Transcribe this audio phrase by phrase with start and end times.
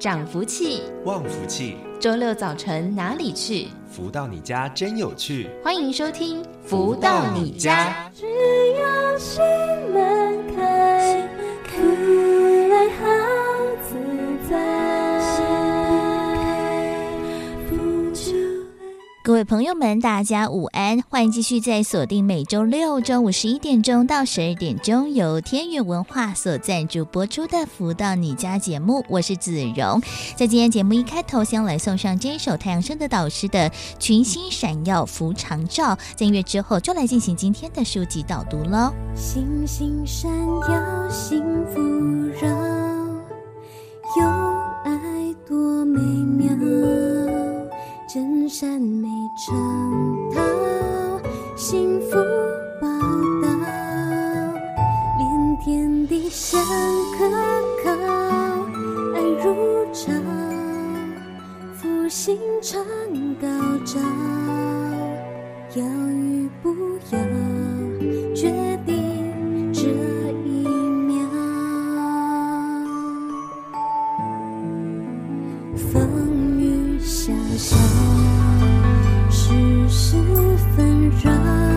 [0.00, 1.76] 涨福气，旺福气。
[2.00, 3.68] 周六早晨哪里去？
[3.92, 5.50] 福到你家真有趣。
[5.62, 8.10] 欢迎收听《福到你家》。
[8.18, 8.24] 只
[8.80, 9.42] 要心
[9.92, 11.28] 门开，
[11.68, 11.82] 出
[12.70, 13.04] 来好
[13.82, 13.94] 自
[14.48, 14.80] 在。
[19.22, 20.64] 各位朋友们，大家午
[21.08, 29.04] 欢迎继续在锁定每周六中午十一点钟到十二点钟，由天宇文化所赞助播出的《福到你家》节目。
[29.08, 30.00] 我是子荣，
[30.36, 33.68] 在今天节目一开头，先来送上这一首太阳升的导师的
[33.98, 35.94] 《群星闪耀福长照》。
[36.16, 38.92] 在音乐之后，就来进行今天的书籍导读喽。
[39.14, 40.30] 星星闪
[40.68, 41.80] 耀，幸福
[42.40, 42.48] 绕，
[44.16, 44.26] 有
[44.84, 46.48] 爱多美妙。
[48.12, 49.06] 真善美
[49.38, 49.54] 成
[50.34, 50.40] 套，
[51.60, 52.16] 幸福
[52.80, 52.88] 报
[53.42, 53.48] 道，
[55.18, 56.58] 连天地相
[57.18, 57.28] 可
[57.84, 57.90] 靠，
[59.14, 60.10] 爱如潮，
[61.74, 62.82] 福星常
[63.38, 63.46] 高
[63.84, 64.00] 照，
[65.74, 66.72] 要与不
[67.12, 67.18] 要，
[81.22, 81.69] 这。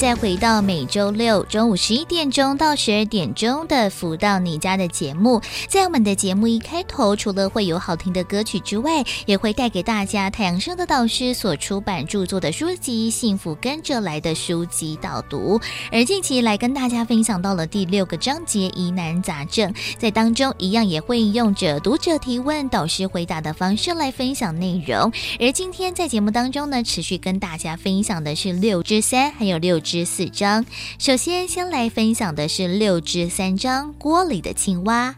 [0.00, 15.58] 再回到每周六中午十一点钟到十二点钟的《福到你家》的节目，在我们的节目一开头，除了会有好听的歌曲之外，也会带给大家太阳升的导师所出版著作的书籍《幸福跟着来的书籍导读》。
[15.92, 25.12] 而近期来跟大家分享到了第六个章节疑难杂症，在当中一样也会用着读者提问、导师回答的方式来分享内容。
[25.38, 29.89] 而今天在节目当中呢，持续跟大家分享的是六之三，还有六之。
[29.90, 30.64] 十四章，
[31.00, 35.16] 首先先来分享的是六至三章锅里的青蛙。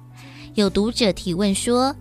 [0.54, 1.94] 有读者提问说，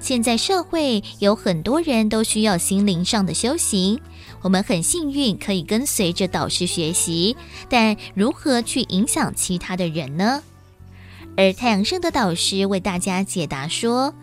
[0.00, 4.00] 现在社会有很多人都需要心灵上的修行，
[4.40, 7.36] 我们很幸运可以跟随着导师学习，
[7.68, 10.42] 但如何去影响其他的人呢？
[11.36, 14.14] 而太阳盛德导师为大家解答说，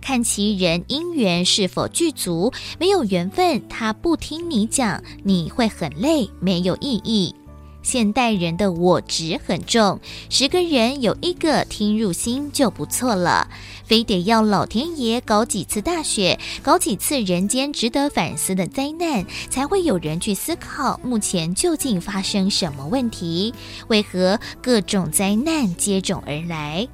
[0.00, 7.34] 看其人因缘是否具足，没有缘分，他不听你讲，你会很累，没有意义。
[7.82, 9.98] 现代人的我执很重，
[10.28, 13.48] 十个人有一个听入心就不错了，
[13.84, 23.54] 非得要老天爷搞几次大雪，搞几次人间值得反思的灾难，才会有人去思考目前究竟发生什么问题，
[23.88, 26.86] 为何各种灾难接踵而来？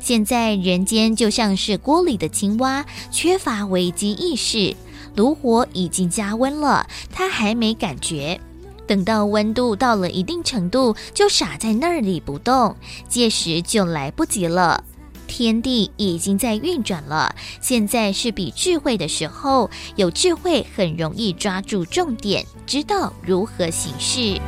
[0.00, 4.76] 现在人间就像是锅里的青蛙，缺乏危机意识，
[5.16, 8.40] 炉火已经加温了，他还没感觉。
[8.88, 12.74] 等到温度到了一定程度，就傻在那里不动，
[13.06, 14.82] 届时就来不及了。
[15.26, 24.40] 天地已经在运转了，现在是比智慧的时候，有智慧很容易抓住重点，知道如何行事。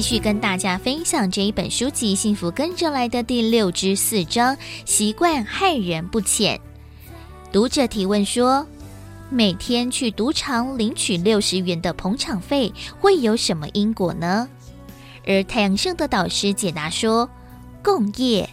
[0.00, 4.56] 继续跟大家分享这一本书籍《幸福跟着来的》第六之四章：
[4.86, 6.58] 习惯害人不浅。
[7.52, 8.66] 读者提问说：
[9.28, 14.48] 每天去赌场领取六十元的捧场费，会有什么因果呢？
[15.26, 17.28] 而太阳盛的导师解答说：
[17.82, 18.48] 共业。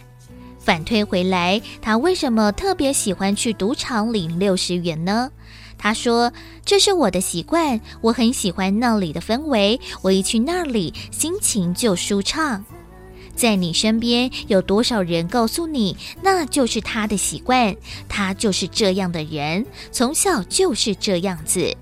[0.58, 5.30] 反推回来，他为什么特别喜欢去赌场领六十元呢？
[5.78, 6.32] 他说
[6.66, 9.80] ：“这是我的习惯，我很喜欢那里的氛围。
[10.02, 12.64] 我一去那里，心情就舒畅。
[13.34, 17.76] 在你身边有多少人告诉你，那就是他的习惯，
[18.08, 21.74] 他就是这样的人，从小就是这样子。”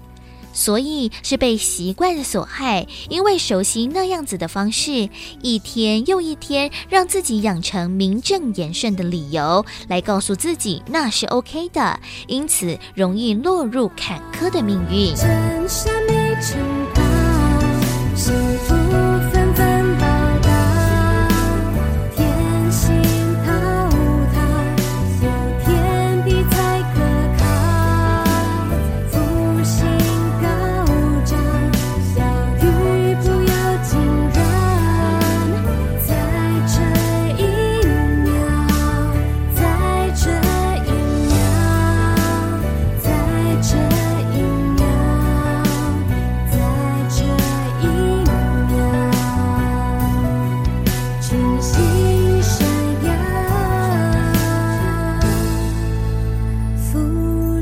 [0.56, 5.11] 所以是被习惯所害，因为熟悉那样子的方式，
[5.43, 15.14] 一天又一天，让自己养成名正言顺的理由，来告诉自己那是 OK 的，因此容易落入坎坷的命运。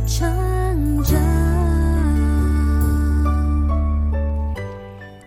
[0.05, 0.44] 멈춰.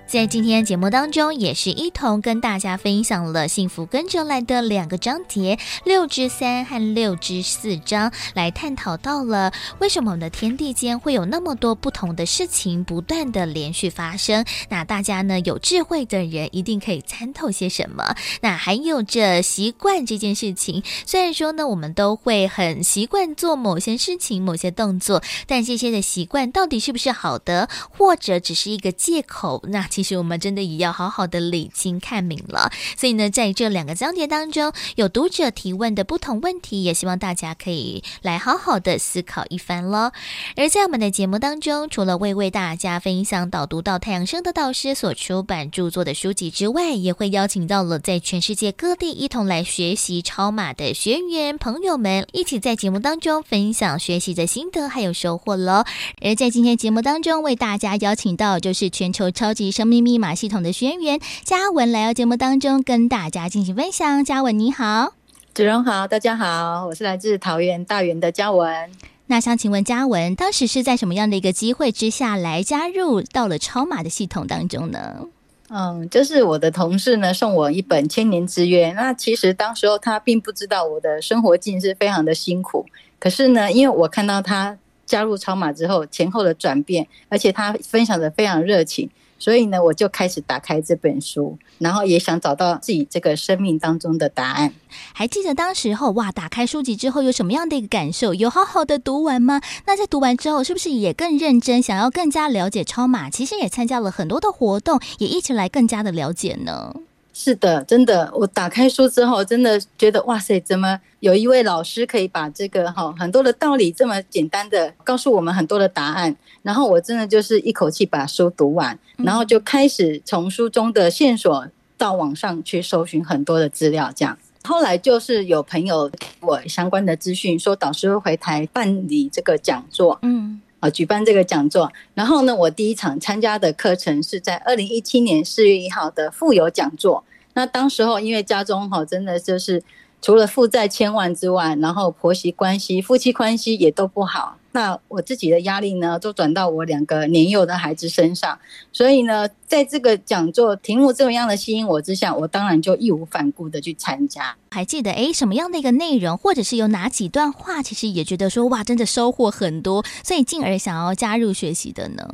[0.07, 14.45] 在今天节目当中，也是一同跟大家分享了《幸福跟着来的》两个章节六之三和六之四章，来探讨到了为什么我们的天地间会有那么多不同的事情不断的连续发生。
[14.69, 18.15] 那大家呢，有智慧的人一定可以参透些什么。
[18.39, 29.61] 那还有着习惯这件事情，虽然说呢，我们都会很习惯做某些事情、某些动作，但这些的习惯到底是不是好的，或者只是一个借口？
[29.67, 29.85] 那。
[29.97, 40.11] 其实我们真的也要好好的理清看明了，所以呢，在这两个章节当中，有读者提问的不同问题，也希望大家可以来好好的思考一番喽。
[40.55, 55.85] 而在我们的节目当中，除了会为大家分享导读到太阳升的导师所出版著作的书籍之外，也会邀请到了在全世界各地一同来学习超马的学员朋友们，一起在节目当中分享学习的心得还有收获喽。
[56.21, 64.23] 而在今天节目当中，为大家邀请到就是全球超级生命密码系统的学员嘉文来到节目当中，跟大家进行分享。
[64.23, 65.13] 嘉文你好，
[65.53, 68.91] 主持人好，大家好，我是来自桃园大园的嘉文。
[69.27, 75.27] 那想请问嘉文，当时是在什么样的一个机会之下来加入到了超马的系统当中呢？
[75.69, 82.85] 嗯，就是我的同事呢送我一本《千年之约》，那其实当时候他并不知道我的生活境是非常的辛苦，
[83.19, 89.09] 可是呢，因为我看到他加入超马之后前后的转变，而且他分享的非常热情。
[89.39, 94.73] 所以呢，我就开始打开这本书，然后也想找到自己这个生命当中的答案。
[95.13, 98.33] 还记得当时候哇，打开书籍之后有什么样的一个感受？
[98.33, 99.61] 有好好的读完吗？
[99.85, 103.29] 那在读完之后，是不是也更认真，想要更加了解超马？
[103.29, 106.93] 其实也参加了很多的活动，也一起来更加的了解呢。
[107.39, 116.35] 是的，真的，我打开书之后，真的觉得哇塞，怎么有一位老师可以把这个哈很多的道理这么简单的告诉我们很多的答案？
[116.63, 124.35] 然后我真的就是一口气把书读完，然后就开始从书中的线索到网上去搜寻很多的资料，这样。
[124.63, 130.59] 后来就是有朋友给我相关的资讯，说导师会回台办理这个讲座，嗯。
[130.79, 137.23] 啊，举办这个讲座，然后呢，我第一场参加的课程是在二零一七年四月一号的富有讲座。
[137.53, 139.81] 那当时候因为家中哈真的就是
[140.21, 144.56] 除了负债千万之外，然后婆媳关系、夫妻关系也都不好。
[144.73, 148.59] 那我自己的压力呢，都转到我两个年幼的孩子身上，
[148.91, 154.55] 所以呢，在这个讲座题目这么样的吸引我之下，我当然就义无反顾的去参加。
[154.69, 162.27] 还记得诶，什么样的一个内容，或者是有哪几段话，其实也觉得说哇，真的收获很多，所以进而想要加入学习的呢？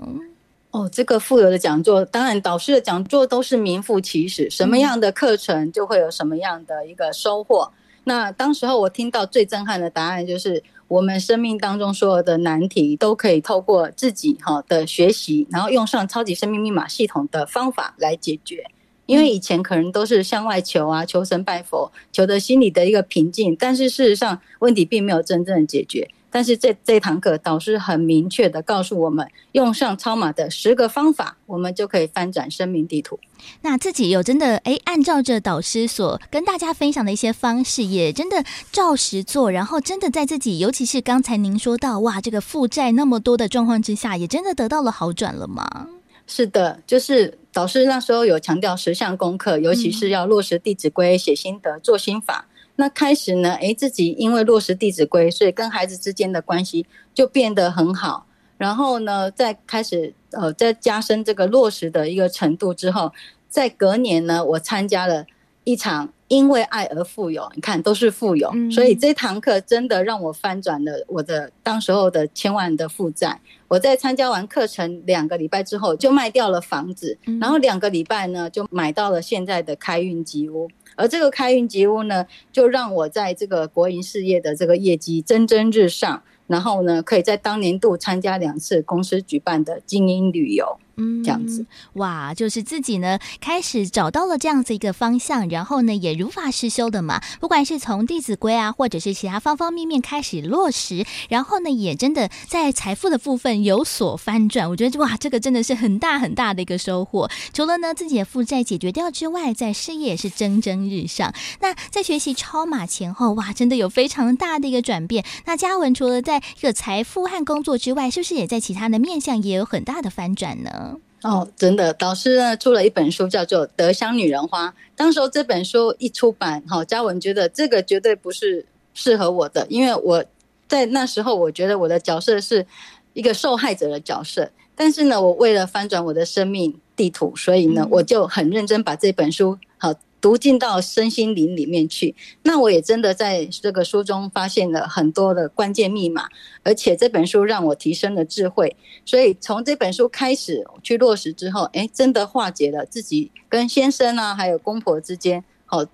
[0.72, 7.72] 哦，这个富有的讲座，当然导师的讲座都是名副其实，什么样的课程就会有什么样的一个收获。
[7.72, 10.62] 嗯、那当时候我听到最震撼的答案就是。
[10.94, 18.68] 我们生命当中所有的难题都可以透过自己哈的学习，然后用上超级生命密码系统的方法来解决。
[19.08, 26.08] 因为以前可能都是向外求啊，求神拜佛，求得心里的一个平静，但是事实上问题并没有真正的解决。
[26.34, 33.20] 但是这这堂课导师很明确的告诉我们，用上超马的十个方法，我们就可以翻转生命地图。
[33.62, 45.88] 那自己有真的诶，按照着导师所跟大家分享的一些方式，也真的照实做，然后真的在自己，尤其是刚才您说到哇，这个负债那么多的状况之下，也真的得到了好转了吗？
[46.26, 52.48] 是的，就是导师那时候有强调十项功课，尤其是要落实《弟子规》，写心得，做心法。
[52.76, 53.54] 那开始呢？
[53.56, 58.26] 诶，自己因为落实《弟子规》，所以跟孩子之间的关系就变得很好。
[58.58, 63.12] 然后呢，再开始呃，再加深这个落实的一个程度之后，
[63.48, 65.26] 在隔年呢，我参加了
[65.66, 73.40] 一场因为爱而富有，你看都是富有，嗯、所以这堂课真的让我翻转了我的当时候的千万的负债。
[73.68, 80.70] 我在参加完课程两个礼拜之后，就卖掉了房子，嗯、然后两个礼拜呢，就买到了现在的开运吉屋。
[80.96, 90.78] 而这个开运吉屋呢，就让我在这个国营事业的这个业绩蒸蒸日上，然后呢，可以在当年度参加两次公司举办的精英旅游。
[90.96, 97.22] 嗯，这样子哇，就是自己呢开始找到了这样子一个方向，然后呢也如法实修的嘛。
[97.40, 104.70] 不管是从《弟子规》啊，或者是其他方方面面开始落实，然后呢也真的在财富的部分有所翻转。
[104.70, 107.30] 我觉得哇，这个真的是很大很大的一个收获。
[107.54, 111.34] 除了呢自己的负债解决掉之外，在事业也是蒸蒸日上。
[111.62, 115.26] 那在学习超马前后，哇，真的有非常大的一个转变。
[115.46, 120.82] 那嘉文除了在这个财富和工作之外，是不是也在其他的面向也有很大的翻转呢？
[121.24, 124.68] 哦，真的，导师呢出了一本书，叫做《德香女人花》。
[124.96, 130.24] 当时候这本书一出版，哈，嘉文觉得这个绝对不是适合我的，因为我
[130.68, 132.66] 在那时候我觉得我的角色是
[133.14, 134.52] 一个受害者的角色。
[134.76, 142.16] 但是呢，我为了翻转我的生命，地图，所以呢，我就很认真把这本书好读进到身心灵里面去。
[142.44, 146.30] 那我也真的在这个书中发现了很多的关键密码，
[146.64, 148.74] 而且这本书让我提升了智慧。
[149.04, 155.86] 所以从这本书开始去落实之后，哎，真的化解了自己跟先生啊，还有公婆之间，好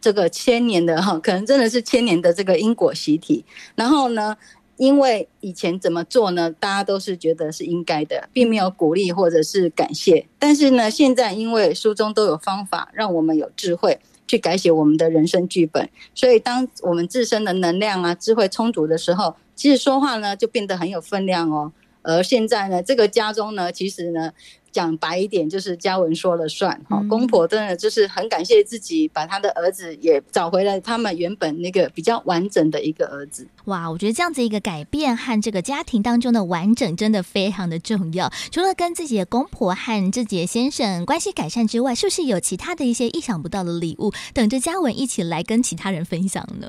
[0.00, 3.44] 这个千年的哈，可能真的是千年的这个因果习题。
[3.74, 4.34] 然后呢，
[4.76, 6.50] 因为以前怎么做呢？
[6.50, 10.26] 大家都是觉得是应该的，并没有鼓励或者是感谢。
[10.38, 15.88] 但是呢，现在因为书中都有方法，让我们有智慧去改写我们的人生剧本。
[16.14, 21.72] 所以，当我们自身的能量啊、智慧充足的时候，其实说话呢就变得很有分量哦。
[22.02, 24.32] 而现在呢，这个家中呢，其实呢。
[24.74, 26.78] 讲白一点，就是嘉文说了算。
[26.90, 33.46] 哈，公婆真的就是很感谢自己，把他的儿子也找回来，他们原本那个比较完整的一个儿子。
[33.66, 38.28] 哇，我觉得这样子一个改变和这个家庭当中的完整，真的非常的重要。
[38.50, 46.68] 除了跟自己的公婆和自己的先生关系改善之外，是不是有其他的一些意想不到的礼物等着嘉文一起来跟其他人分享呢？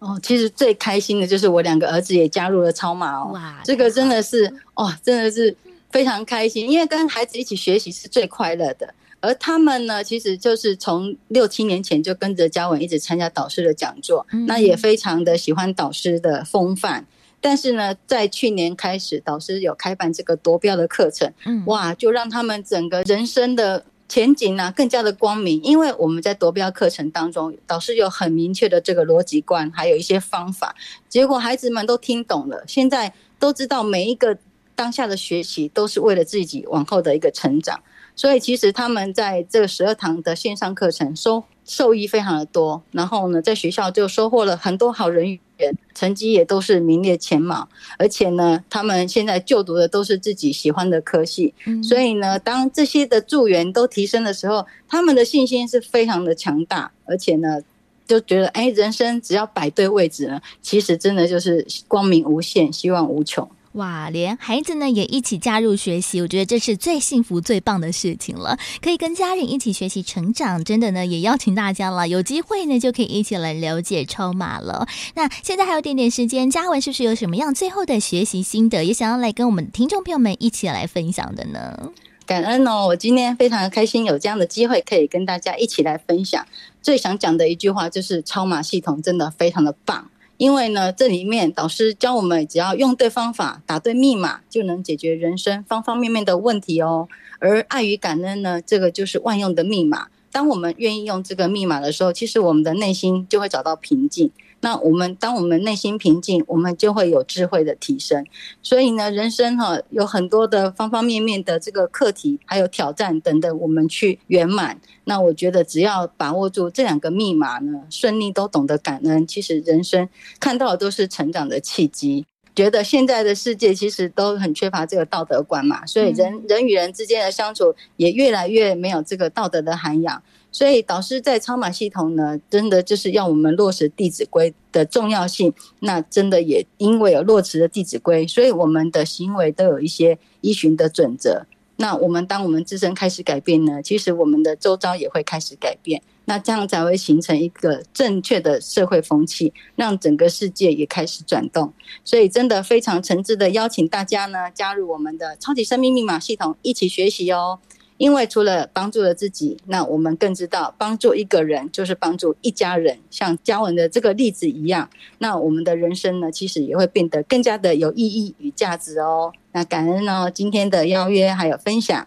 [0.00, 3.30] 哦，其实最开心的就是我两个儿子也加入了超马哦。
[3.32, 5.56] 哇，这个真的是哦，真的是。
[5.90, 8.94] 非常开心，因为跟孩子一起学习是最快乐的。
[9.22, 17.04] 而他们呢，其实就是从六七年前就跟着嘉文一直参加导师的讲座，嗯、那也非常的喜欢导师的风范。
[17.38, 25.62] 但是呢，在去年开始，导师有开办这个夺标的课程，嗯、哇，就让他们整个人生的前景呢、啊、更加的光明。
[25.62, 30.74] 因为我们在夺标课程当中，导师有很明确的这个逻辑观，还有一些方法，
[31.10, 34.38] 结果孩子们都听懂了，现在都知道每一个。
[34.80, 37.78] 当下的学习都是为了自己往后的一个成长，
[38.16, 47.68] 所以其实他们在这十二堂的线上课程收受益非常的多，然后呢，在学校就收获了很多好人缘，成绩也都是名列前茅，
[47.98, 57.60] 而且呢，他们现在就读的都是自己喜欢的科系，所以呢，当这些的助缘都提升的时候，他们的信心是非常的强大，而且呢，
[58.06, 63.46] 就觉得哎，人生只要摆对位置呢，其实真的就是光明无限，希望无穷。
[63.74, 68.58] 哇，连孩子呢也一起加入学习，我觉得这是最幸福、最棒的事情了。
[68.82, 74.88] 可以跟家人一起学习成长，真的呢也邀请大家了，有机会呢就可以一起来了解超马了。
[75.14, 81.92] 那现在还有点点时间，嘉文是不是有什么样最后的学习心得，也想要来跟我们听众朋友们一起来分享的呢？
[82.26, 86.44] 感恩哦，我今天非常开心有这样的机会可以跟大家一起来分享。
[86.82, 90.10] 最想讲的一句话就是，超马系统真的非常的棒。
[90.40, 97.06] 因为呢，这里面导师教我们，只要用对方法，打对密码，就能解决人生方方面面的问题哦。
[97.40, 100.06] 而爱与感恩呢，这个就是万用的密码。
[100.32, 104.30] 当我们愿意用这个密码的时候，其实我们的内心就会找到平静。
[104.60, 108.24] 那我们当我们内心平静，我们就会有智慧的提升。
[108.62, 114.78] 所以呢，人生哈有很多的方方面面的这个课题，还有挑战等等，我们去圆满。
[115.04, 122.26] 那我觉得只要把握住这两个密码呢，顺利都懂得感恩，其实人生看到的都是成长的契机。
[122.54, 130.22] 觉得现在的世界其实都很缺乏这个道德观嘛，所以人人与人之间的相处也越来越没有这个道德的涵养。
[130.52, 135.52] 所以导师在超码系统呢，真的就是要我们落实《弟子规》的重要性。
[135.80, 141.46] 那真的也因为有落实的《弟子规》，所以我们的行为都有一些依循的准则。
[141.76, 146.02] 那我们当我们自身开始改变呢，其实我们的周遭也会开始改变。
[146.26, 151.72] 那这样才会形成一个正确的社会风气，让整个世界也开始转动。
[152.04, 157.58] 所以真的非常诚挚的邀请大家呢，加入我们的超级生命密码系统，一起学习哦。
[158.00, 162.98] 因为除了帮助了自己，那我们更知道帮助一个人就是帮助一家人。
[163.10, 164.88] 像嘉文的这个例子一样，
[165.18, 169.30] 那我们的人生呢，其实也会变得更加的有意义与价值哦。
[169.52, 172.06] 那感恩哦，今天的邀约还有分享。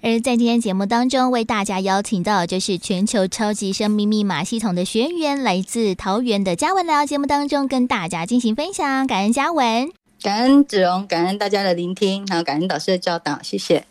[0.00, 9.06] 而在今天节目当中，为大家邀请到就是全球超级生命密码系统的学员，来自桃园的嘉文来到节目当中，跟大家进行分享。
[9.06, 13.84] 感恩嘉文，感恩子荣，感恩大家的聆听，还有感恩导师的教导，谢谢。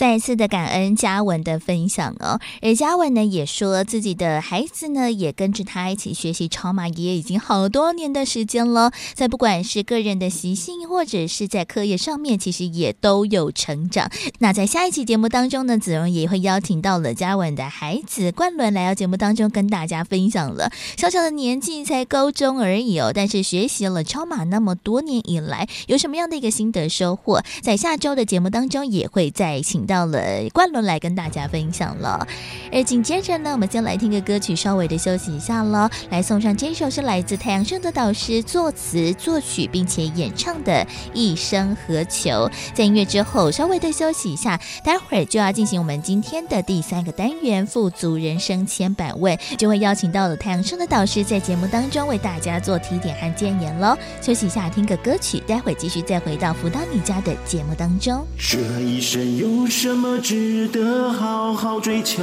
[0.00, 14.10] 再次的感恩嘉文的分享哦，而嘉文呢也说自己的孩子呢也跟着他一起学习超码，也已经好多年的时间了，在不管是个人的习性或者是在课业上面，其实也都有成长。
[14.38, 20.72] 那在下一期节目当中呢，子荣也会邀请到了嘉文的孩子冠伦来到节目当中跟大家分享了。
[20.96, 27.42] 小小的年纪才高中而已哦，但是学习了超马那么多年以来，有什么样的一个心得收获？
[27.60, 29.89] 在下周的节目当中也会再请。
[29.90, 30.20] 到了
[30.52, 32.24] 冠伦来跟大家分享了。
[32.72, 35.90] 而紧接着呢，我们先来听个歌曲，稍微的休息一下喽。
[36.10, 40.72] 来送上这首是来自太阳盛的导师作词作曲并且演唱的
[41.12, 42.30] 《一生何求》。
[42.72, 53.98] 在音乐之后，稍微的休息一下，待会儿就要进行我们今天的第三个单元——富足人生千百问，就会邀请到了太阳盛的导师在节目当中为大家做提点和建言喽。
[54.22, 58.24] 休息一下，听个歌曲，待会儿继续再回到福到你家的节目当中。
[58.38, 62.22] 这一生有什么值得好好追求？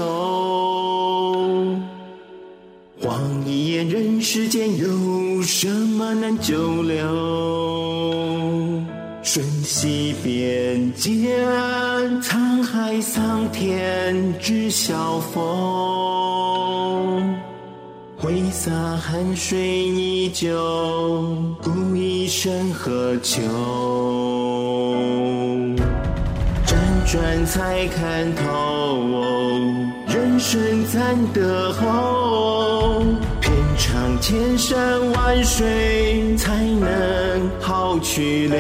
[3.01, 7.01] 望一眼人世间，有什么难久留？
[9.23, 15.43] 瞬息变迁，沧海桑田，只晓风。
[18.17, 20.53] 挥洒汗水依旧，
[21.63, 23.41] 故一生何求？
[27.07, 29.01] 转才看透。
[30.07, 33.01] 人生暂得厚，
[33.39, 38.59] 遍尝千山万水，才能好去留。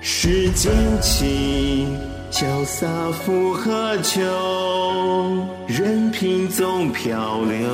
[0.00, 0.72] 世间
[1.02, 1.98] 情，
[2.30, 4.22] 潇洒复何求？
[5.66, 7.68] 任凭总漂流。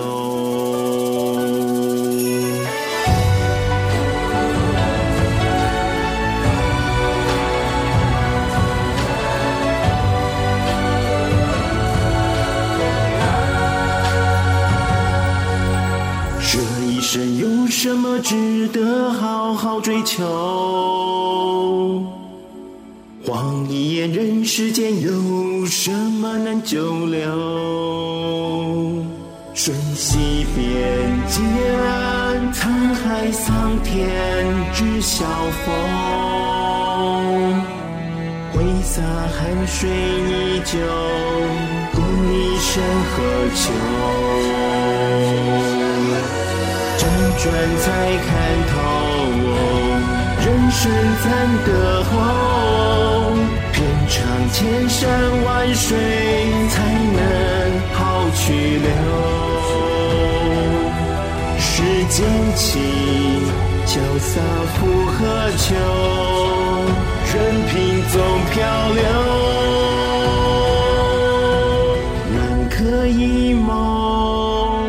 [17.83, 20.23] 什么值得好好追求？
[23.27, 27.25] 望一眼人世间，有什么难久留？
[29.55, 31.43] 瞬息变迁，
[32.53, 34.05] 沧海桑田，
[34.75, 35.25] 只晓
[35.65, 35.75] 风。
[38.53, 40.77] 挥洒汗水依旧，
[41.95, 43.23] 共一生何
[43.55, 43.73] 求？
[47.01, 47.87] 辗转才
[48.27, 48.29] 看
[48.69, 48.77] 透，
[50.45, 50.83] 人生
[51.25, 51.27] 暂
[51.65, 51.69] 得
[52.05, 52.13] 厚，
[53.73, 54.15] 遍尝
[54.53, 55.01] 千山
[55.43, 55.97] 万水，
[56.69, 56.77] 才
[57.17, 57.19] 能
[57.95, 57.99] 好
[58.35, 58.43] 去
[58.77, 58.87] 留。
[61.59, 61.73] 世
[62.11, 62.19] 间
[62.55, 62.69] 情，
[63.87, 64.33] 潇洒
[64.75, 65.17] 复何
[65.57, 65.69] 求？
[67.33, 67.35] 任
[67.71, 67.75] 凭
[68.11, 68.15] 总
[68.53, 68.59] 漂
[68.91, 69.03] 流，
[72.35, 74.85] 南柯一梦，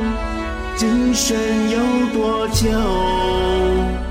[0.75, 1.37] 今生
[1.69, 1.90] 有。
[2.61, 2.69] 多久？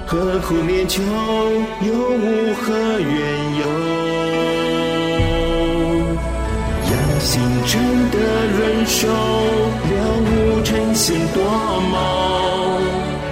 [0.06, 1.00] 何苦念旧？
[1.02, 3.62] 又无何缘由？
[6.90, 8.16] 养心真的
[8.58, 11.38] 忍受，了悟尘心多
[11.92, 12.82] 梦，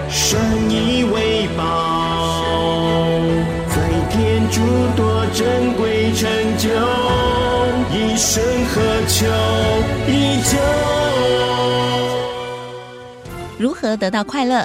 [0.08, 0.38] 生
[0.70, 1.60] 以为宝，
[3.68, 3.76] 在
[4.10, 4.60] 天诸
[4.96, 6.68] 多珍贵成就，
[7.92, 9.26] 一生何求？
[10.06, 10.56] 依旧。
[13.58, 14.64] 如何得到快乐？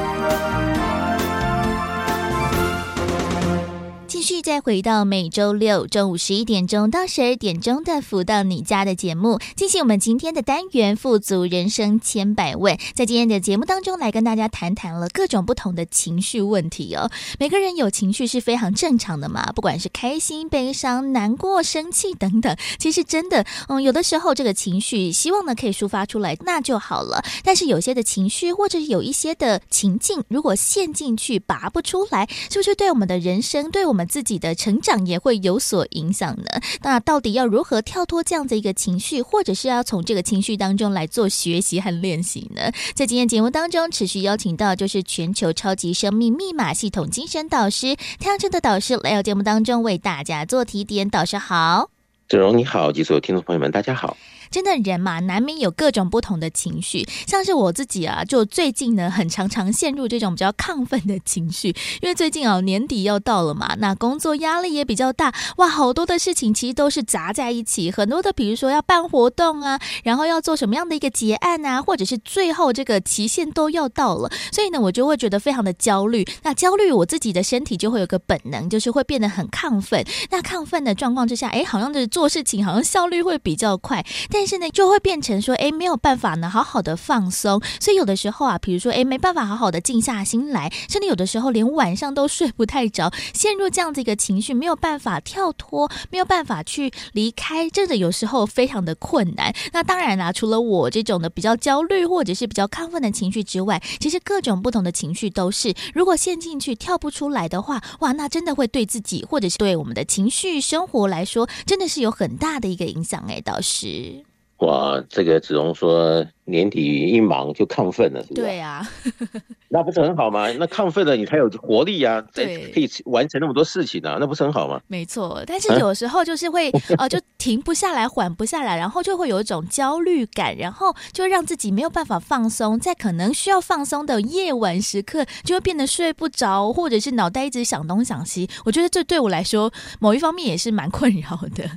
[4.21, 12.77] 继续再回到每周六中午十一点钟到十二点钟的福到你家的节目，进行我们今天的单元“富足人生千百问”。
[12.93, 17.09] 在今天的节目当中，来跟大家谈谈了各种不同的情绪问题哦。
[17.39, 22.55] 每个人有情绪是非常正常的嘛，不管是开心、悲伤、难过、生气等等。
[22.77, 27.23] 其实真的，嗯，有的时候这个情绪希望呢可以抒发出来，那就好了。
[27.43, 36.43] 但是有些的情绪或者有一些的情境，如果陷进去拔不出来，是不是对我们的人生，对我们自己的成长也会有所影响呢？
[36.81, 42.73] 那到底要如何跳脱这样的一个情绪，或者是要从这个情绪当中来做学习和练习呢？
[42.93, 51.09] 在今天节目当中，持续邀请到就是全球超级生命密码系统精神导师太阳盛德导师来到节目当中为大家做提点。
[51.09, 51.89] 导师好，
[52.27, 54.17] 子荣你好，及所有听众朋友们，大家好。
[54.51, 57.07] 真的人嘛，难免有各种不同的情绪。
[57.25, 61.69] 像是我自己啊，就最近呢，很常常陷入这种比较亢奋的情绪，
[62.01, 76.27] 因为最近啊，年底要到了嘛，那工作压力也比较大，哇，好多的事情其实都是砸在一起，很多的，比如说要办活动啊，然后要做什么样的一个结案啊，或者是最后这个期限都要到了，所以呢，我就会觉得非常的焦虑。
[76.43, 80.03] 那焦虑，我自己的身体就会有个本能，就是会变得很亢奋。
[80.29, 87.61] 那亢奋的状况之下，哎，好像就是做事情好像效率会比较快，但但是呢，就会变成说，哎，没有办法呢，好好的放松。
[87.79, 99.53] 所以有的时候啊，比如说，哎，没办法好好的静下心来，甚至有的时候连晚上都睡不太着，陷入这样子一个情绪，没有办法跳脱，没有办法去离开，真的有时候非常的困难。
[99.73, 114.25] 那当然啦，除了我这种的比较焦虑或者是比较亢奋的情绪之外，其实各种不同的情绪都是，如果陷进去跳不出来的话，哇，那真的会对自己或者是对我们的情绪生活来说，真的是有很大的一个影响哎，倒是。
[114.61, 118.23] 哇，这个子荣说年底一忙就亢奋了？
[118.35, 118.87] 对啊，
[119.69, 120.51] 那不是很好吗？
[120.59, 124.79] 那亢奋了，你才有活力啊，对，可以完成那么多事情啊，那不是很好吗？
[124.87, 126.69] 没错，但是有时候就是会
[126.99, 138.47] 呃，就停不下来，缓不下来，然后就会有一种焦虑感，然后就让自己没有办法放松，在可能需要放松的夜晚时刻，就会变得睡不着，或者是脑袋一直想东想西。
[138.63, 141.67] 我觉得这对我来说，某一方面也是蛮困扰的。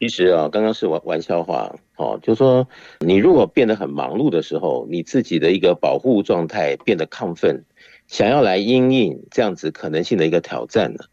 [0.00, 2.66] 其实啊，刚刚是玩玩笑话哦，就是说
[3.00, 7.64] 你如果变得很忙碌的时候，你自己的一个保护状态变得亢奋，
[8.06, 11.04] 想要来应应这样子可能性的一个挑战呢，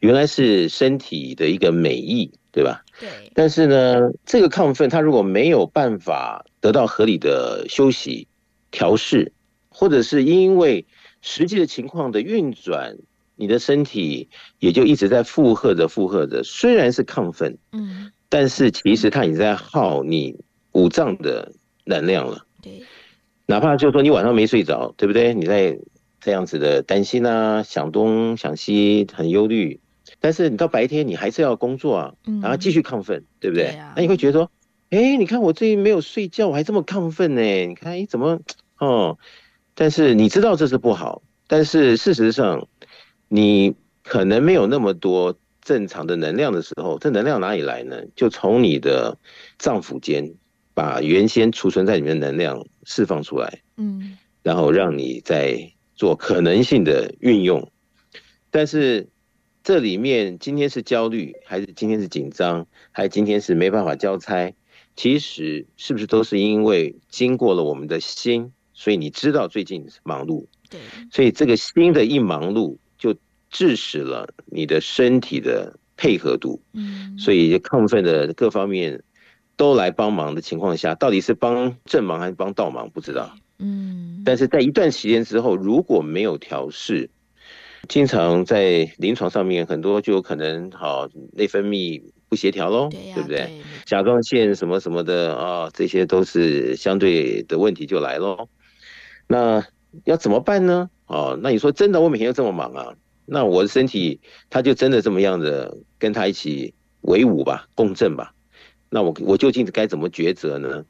[0.00, 2.84] 原来是身体的一个美意，对吧？
[2.98, 3.08] 对。
[3.34, 8.26] 但是呢，这个亢奋它如果没有办法得到合理的休息、
[8.72, 9.32] 调试，
[9.68, 10.84] 或者是因为
[11.20, 12.96] 实际的情况的运转，
[13.36, 14.28] 你的身体
[14.58, 18.10] 也就一直在负荷着、负荷着，虽然是亢奋，嗯。
[18.32, 20.34] 但是其实它已经在耗你
[20.72, 21.52] 五脏的
[21.84, 22.46] 能量了。
[22.62, 22.82] 对，
[23.44, 25.34] 哪怕就是说你晚上没睡着，对不对？
[25.34, 25.78] 你在
[26.18, 29.78] 这样子的担心啊，想东想西，很忧虑。
[30.18, 33.76] 但是你到白天你还是要工作啊，然后继续亢奋，对不对？
[33.94, 34.50] 那你会觉得说，
[34.88, 37.42] 哎，你看我最近没有睡觉，我还这么亢奋呢？
[37.42, 38.40] 你看，哎，怎么
[38.78, 39.18] 哦？
[39.74, 42.66] 但是你知道这是不好，但是事实上
[43.28, 45.36] 你可能没有那么多。
[45.62, 48.02] 正常的能量的时候，这能量哪里来呢？
[48.16, 49.16] 就从你的
[49.58, 50.34] 脏腑间
[50.74, 57.70] 把原先储存在里面的能量释放出来，嗯，然后让你再做可能性的运用。
[58.50, 59.08] 但是
[59.62, 64.52] 这里面今天是焦虑，还是今天是紧张，还是今天是没办法交差？
[64.96, 72.78] 其实是不是都是因为经过了我们的心，所以你知道最近忙碌，对，所以这个心的一忙碌。
[73.52, 79.00] 致使了你的身体的配合度，嗯，所以亢奋的各方面
[79.56, 84.22] 都来帮忙的情况下，到底是帮正忙还是帮倒忙，不知道，嗯。
[84.24, 87.10] 但是在一段时间之后，如果没有调试，
[87.88, 93.38] 经常在临床上面很多就有可能好内分泌不协调喽，对，对不对？
[93.38, 93.50] 对
[93.84, 98.48] 甲状腺什么什么的啊，哦，这些都是相对的问题就来喽。
[99.26, 99.64] 那
[100.04, 100.88] 要怎么办呢？
[101.06, 102.94] 哦，那你说真的，我每天都这么忙啊？
[103.32, 108.34] 那我的身体，他就真的这么样的跟他一起为伍吧，共振吧。
[108.90, 110.84] 那我我究竟该怎么抉择呢？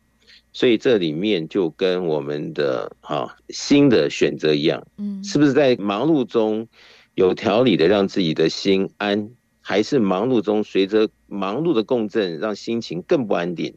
[0.53, 6.67] 所以这里面就跟我们的哈心的选择一样，嗯，是不是在忙碌中
[7.15, 13.75] 有条理的让自己的心安，还是忙碌中随着忙碌的共振，让心情更不安定，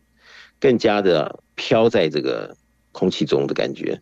[0.59, 2.57] 更加的飘在这个。
[2.97, 3.99] 空气中的感觉，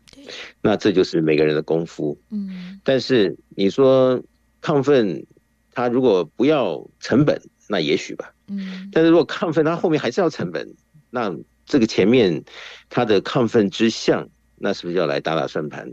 [0.62, 2.15] 那这就是每个人的功夫。
[2.30, 4.21] 嗯，但是你说
[4.63, 5.26] 亢奋，
[5.73, 8.34] 它如果不要成本，那也许吧。
[8.47, 10.73] 嗯，但是如果亢奋，它后面还是要成本，
[11.12, 12.43] 那这个前面
[12.89, 15.91] 它的亢奋之相，那是不是要来打打算盘？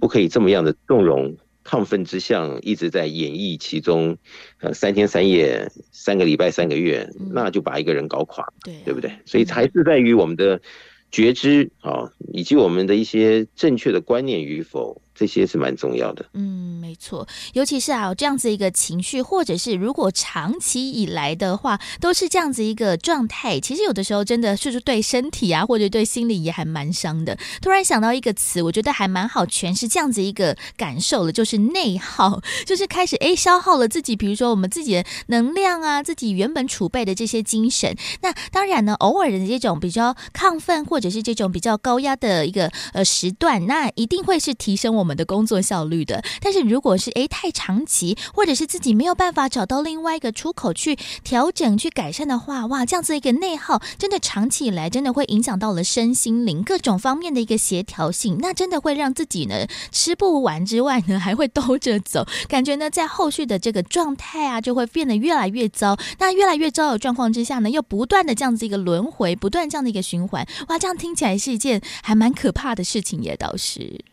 [0.00, 4.16] 不可以这么样的纵容亢奋之相一直在演绎其中，
[4.60, 9.10] 呃，三天三夜、三个礼拜、三个月，那就把一个人搞垮，对，对不对？
[9.24, 10.60] 所以还是在于我们的。
[11.08, 15.00] 觉知啊，以及我们的一些正确的观念与否。
[15.16, 27.38] 这些是蛮重要的，嗯，没错，尤其是啊，这样子一个情绪，或者是如果长期以来的话，都是这样子一个状态，其实有的时候真的是对身体啊，或者对心理也还蛮伤的。
[27.62, 37.96] 突然想到一个词，我觉得还蛮好诠释这样子一个感受的，就是内耗， 就是开始哎消耗了自己，比如说我们自己的能量啊，自己原本储备的这些精神。
[38.20, 65.96] 那当然呢，偶尔的这种比较亢奋，或者是这种比较高压的一个呃时段，那一定会是提升我我们的工作效率的，但是如果是诶太长期，或者是自己没有办法找到另外一个出口去调整、去改善的话，哇，这样子一个内耗，真的长期以来，真的会影响到了身心灵各种方面的一个协调性，那真的会让自己呢吃不完之外呢，还会兜着走，感觉呢在后续的这个状态啊，就会变得越来越糟。
[66.18, 74.04] 那越来越糟的状况之下呢，又不断的这样子一个轮回，不断这样的一个循环，哇，这样听起来是一件还蛮可怕的事情，也倒是。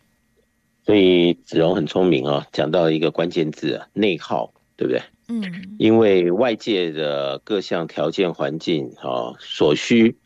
[0.85, 5.01] 所以子荣很聪明啊，讲到一个关键字啊，内耗，对不对？
[5.29, 5.41] 嗯，
[5.79, 10.17] 因为外界的各项条件环境啊所需，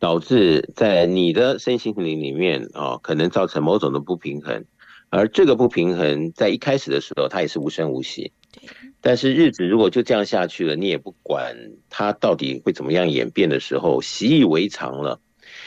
[0.00, 4.64] 导致在你的身心灵里面啊，可能造成某种的不平衡，
[5.08, 8.32] 而这个不平衡在一开始的时候，它也是无声无息。
[9.00, 11.56] 但是日子如果就这样下去了，你也不管
[11.88, 15.20] 它到底会怎么样演变的时候，习以为常了。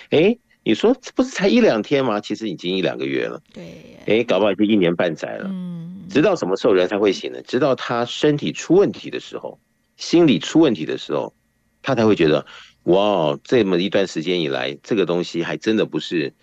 [0.10, 2.22] 哎，你说这不是才一两天吗？
[2.22, 3.42] 其实已经一两个月了。
[3.54, 5.50] 对，哎，搞不好已经一年半载了。
[5.52, 7.42] 嗯，直到什么时候人才会醒呢？
[7.42, 9.60] 直到他身体出问题的时候，
[9.98, 11.34] 心理出问题的时候，
[11.82, 12.46] 他才会觉得，
[12.84, 16.34] 哇，这么一段时间以来，这个东西还真的不是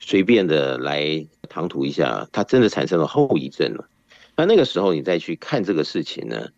[0.00, 3.88] 随便的来唐突一下，它真的产生了后遗症了。
[4.36, 6.48] 那那个时候你再去看这个事情呢，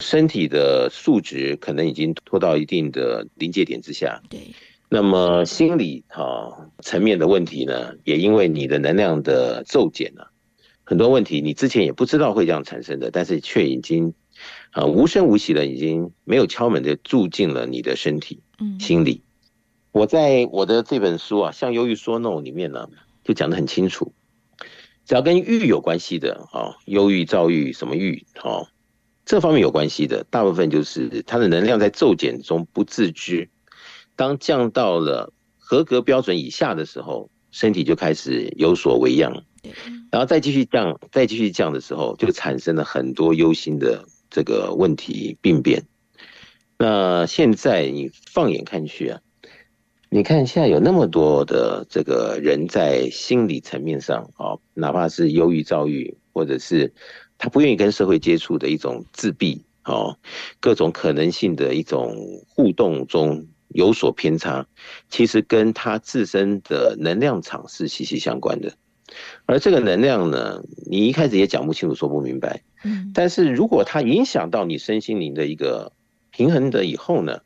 [0.00, 4.22] 身体的数值可能已经拖到一定的临界点之下。
[4.30, 4.40] 对。
[4.88, 10.30] 那么心理哈层面的问题呢，也因为你的能量的骤减了，
[10.84, 14.14] 很多问题你之前也不知道会这样产生的，但是却已经
[14.70, 19.22] 啊无声无息的已经没有敲门的住进了你的身体、嗯心理。
[19.90, 22.88] 我在我的这本书啊，像忧郁说 no 里面呢，
[23.24, 24.12] 就讲得很清楚。
[25.06, 28.66] 只要跟郁有关系的啊，忧郁、躁郁什么郁啊，
[29.24, 33.48] 这方面有关系的，大部分就是它的能量在骤减中不自知。
[34.16, 39.44] 当降到了合格标准以下的时候，身体就开始有所为样，
[40.10, 45.86] 然后再继续降，再继续降的时候，就产生了很多忧心的这个问题病变。
[46.78, 49.20] 那现在你放眼看去啊。
[50.10, 56.92] 你看，现在有那么多的这个人在心理层面上啊，哪怕是忧郁、躁郁，或者是
[57.36, 60.16] 他不愿意跟社会接触的一种自闭，哦，
[60.60, 62.16] 各种可能性的一种
[62.48, 64.66] 互动中有所偏差，
[65.10, 68.72] 其实跟他自身的能量场是息息相关的。
[69.44, 72.62] 而这个能量呢，你一开始也讲不清楚、说不明白。
[72.84, 75.92] 嗯，但是如果它影响到你身心灵的一个
[76.30, 77.40] 平衡的以后呢？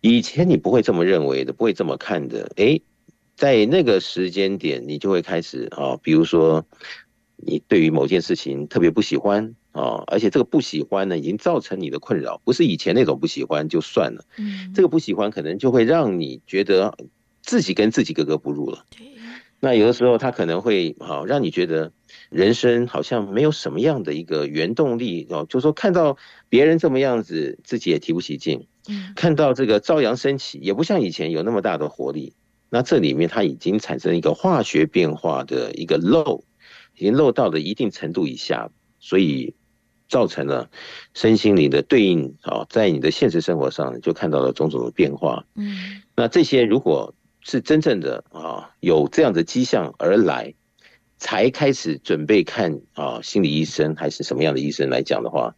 [0.00, 2.52] 以前你不会这么认为的，不会这么看的。
[2.54, 2.80] 诶，
[3.34, 6.64] 在那个时间点，你就会开始啊，比如说，
[7.34, 14.24] 你对于某件事情特别不喜欢啊，而且这个不喜欢呢，已经造成你的困扰，不是以前那种不喜欢就算了。
[14.38, 16.96] 嗯，这个不喜欢可能就会让你觉得
[17.42, 18.84] 自己跟自己格格不入了。
[19.60, 21.90] 那有的时候他可能会哦，让你觉得
[22.30, 26.16] 人生好像没有什么样的一个原动力哦，就是说看到
[26.48, 28.66] 别人这么样子，自己也提不起劲。
[28.88, 32.32] 嗯看到这个朝阳升起，也不像以前有那么大的活力。
[32.70, 36.44] 那这里面它已经产生一个化学变化的一个漏，
[36.96, 39.54] 已经漏到了一定程度以下，所以
[40.08, 40.68] 造成了
[41.14, 45.44] 身心灵的对应啊，在你的现实生活上就看到了种种的变化。
[45.54, 50.54] 嗯，那这些如果是真正的啊有这样的迹象而来，
[51.18, 55.54] 才开始准备看啊心理医生还是什么样的医生来讲的话，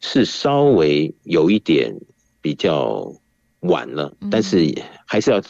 [0.00, 1.94] 是稍微有一点。
[2.40, 3.12] 比较
[3.60, 4.72] 晚了，但是
[5.04, 5.40] 还是要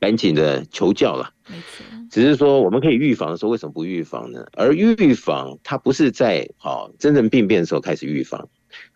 [0.00, 1.32] 赶紧的求教了。
[1.46, 4.46] 没错，只是说我们可以预防的时候，为什么不预防呢？
[4.52, 8.48] 而预防它不是在好真正病变的时候开始预防，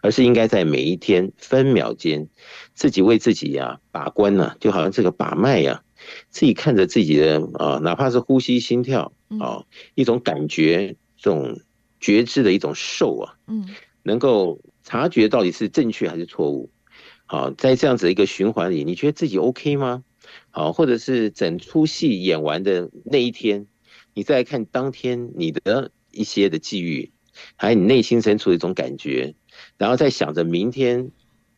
[0.03, 2.29] 而是应该在每一天分秒间，
[2.75, 5.83] 自己为自己呀把关呢，就好像这个把脉呀，
[6.31, 11.59] 自己看着自己的啊，哪怕是呼吸、心跳啊，一种感觉，这种
[12.01, 13.67] 觉知的一种受啊，嗯，
[14.03, 16.71] 能够察觉到底是正确还是错误。
[17.25, 20.05] 好，在这样子一个循环里，你觉得自己 OK 吗？
[20.51, 23.67] 好，或者是整出戏演完的那一天，
[24.15, 27.13] 你再看当天你的一些的际遇，
[27.57, 29.35] 还有你内心深处的一种感觉，
[29.79, 31.11] 然后再想着明天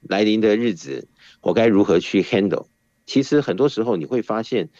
[0.03, 1.09] 来临的日子，
[1.40, 2.66] 我该如何去 handle？
[3.07, 4.70] 其实很多时候你会发现。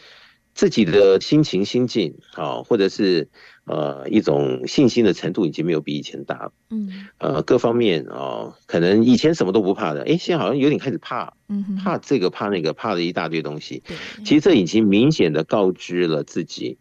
[0.56, 3.28] 自己的心情心境，好，或者是
[3.66, 13.83] 呃一种信心的程度已经没有比以前大了，嗯，呃各方面啊，可能以前什么都不怕的，哎，现在好像有点开始怕，嗯，怕这个怕那个，怕了一大堆东西。
[14.24, 16.77] 其实这已经明显的告知了自己，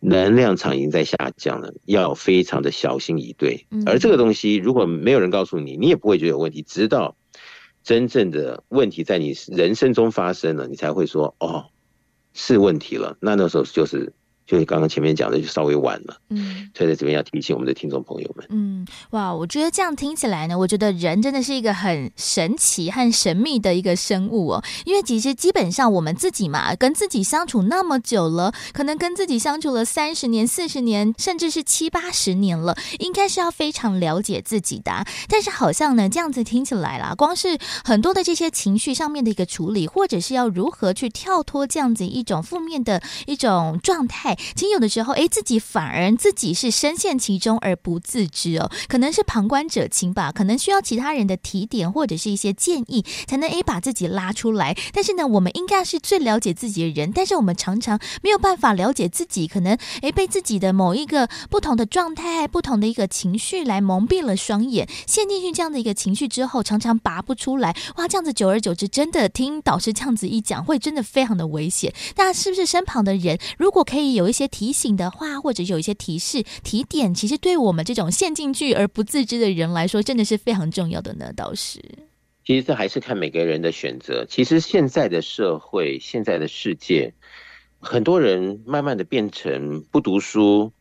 [0.00, 3.66] 能量场已经在下降了，要非常的小心以对。
[3.84, 7.14] 而这个东西如果没有人告诉你，你也不会觉得有问题，直到
[7.84, 11.66] 真正的问题在你人生中发生了，你才会说哦。
[12.34, 14.14] 是问题了，那那时候就是。
[14.46, 16.16] 就是刚刚前面讲的，就稍微晚了。
[16.30, 18.46] 嗯，所以在这边要提醒我们的听众朋友们。
[18.50, 24.64] 嗯，哇，我觉得这样听起来呢，我觉得人真的是一个很神奇和神秘的一个生物哦。
[24.84, 35.04] 因为其实基本上我们自己嘛，跟自己相处那么久了，可能跟自己相处了三十年、四十年，甚至是七八十年了，应该是要非常了解自己的。
[35.28, 44.36] 但是好像呢，这样子听起来啦，光是很多的这些情绪上面的一个处理，或者是要如何去跳脱这样子一种负面的一种状态。
[44.54, 54.76] 其实有的时候，哎，自己反而自己是深陷其中而不自知哦，可能是旁观者清吧，可能需要其他人的提点或者是一些建议，才能哎把自己拉出来。
[54.92, 67.76] 但是呢，我们应该是最了解自己的人，但是我们常常没有办法了解自己，可能哎被自己的某一个不同的状态、不同的一个情绪来蒙蔽了双眼，陷进去这样的一个情绪之后，常常拔不出来。
[67.96, 71.92] 哇，这样子久而久之，真的听导师这样子一讲，会真的非常的危险。
[72.16, 81.32] 那是不是身旁的人如果可以有有一些提醒的话，或者有一些提示、提点，其实对我们这种陷进去而不自知的人来说，真的是非常重要的呢？
[81.36, 81.82] 倒是，
[82.44, 84.24] 其实这还是看每个人的选择。
[84.26, 87.12] 其实现在的社会、现在的世界，
[87.80, 90.72] 很多人慢慢的变成不读书，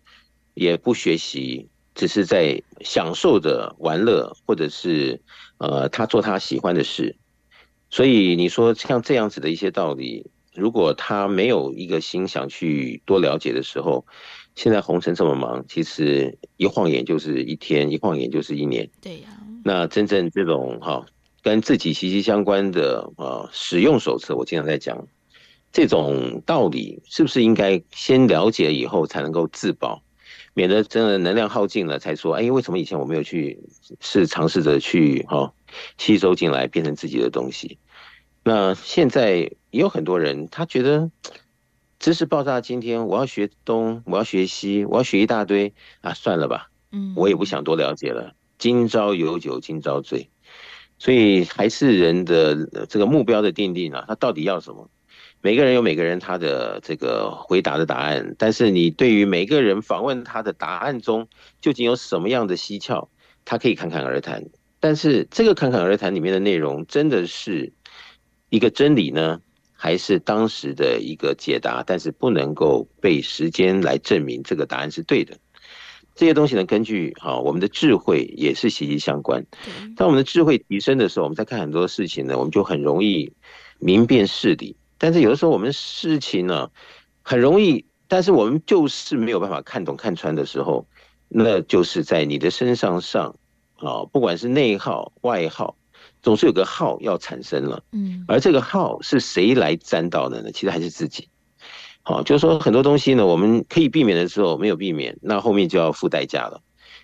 [0.54, 5.20] 也不学习，只是在享受着玩乐，或者是
[5.58, 7.16] 呃，他做他喜欢的事。
[7.90, 14.06] 所以你说像这样子的一些道理，如果他没有一个心想去多了解的时候，
[14.56, 18.90] 现在红尘这么忙，其实一晃眼就是一天，一晃眼就是一年。
[19.02, 19.30] 对呀。
[19.64, 21.06] 那真正这种哈
[21.42, 25.08] 跟自己息息相关的啊使用手册，我经常在讲
[25.72, 30.04] 这种道理，是不是应该先了解以后才能够自保，
[30.54, 33.58] 免得真的能量耗尽了才说，哎，为什么以前我没有去
[34.02, 35.54] 是尝试着去哈
[35.98, 37.78] 吸收进来变成自己的东西？
[38.44, 41.10] 那现在也有很多人，他觉得
[41.98, 48.36] 知识爆炸，今天我要学东，我要学西，我要学一大堆啊，算了吧，嗯，我也不想多了解了。
[48.58, 50.30] 今朝有酒今朝醉，
[51.00, 54.90] 所以还是人的这个目标的定定啊，他到底要什么？
[55.42, 61.30] 每个人有每个人他的这个回答的答案，但是你对于每个人访问他的答案中
[61.62, 63.10] 究竟有什么样的蹊跷，
[63.46, 64.44] 他可以侃侃而谈，
[64.82, 67.72] 但是这个侃侃而谈里面的内容真的是。
[68.54, 69.40] 一个真理呢，
[69.84, 75.36] 还是当时的一个解答，但是不能够被时间来证明这个答案是对的。
[76.14, 79.44] 这些东西呢，根据啊我们的智慧也是息息相关。
[79.98, 83.34] 当我们的智慧提升的时候，我们在看很多事情呢，我们就很容易
[83.80, 84.76] 明辨事理。
[85.00, 86.70] 但是有的时候我们事情呢，
[87.24, 90.86] 很容易，但是我们就是没有办法看懂看穿的时候，
[91.28, 93.36] 那就是在你的身上上
[93.78, 95.76] 啊，不管是内耗外耗。
[96.22, 100.52] 总是有个号要产生了，嗯，而这个号是谁来沾到的呢？
[100.52, 101.28] 其实还是自己。
[102.04, 106.62] 好，就是说很多东西呢，我们可以避免的时候没有避免，那后面就要付代价了。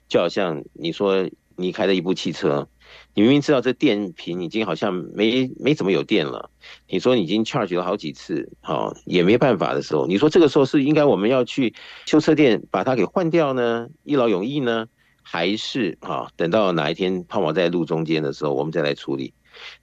[0.08, 2.68] 就好像你说你开了一部汽车，
[3.14, 6.50] 你明明知道这电瓶已经好像没没怎么有电了，
[6.88, 14.88] 你说你已经 charge 了好几次，好也没办法的时候，你说这个时候是应该我们要去修车店把它给换掉呢，一劳永逸呢？
[15.30, 19.34] 还是啊，等到哪一天抛锚在路中间的时候，我们再来处理。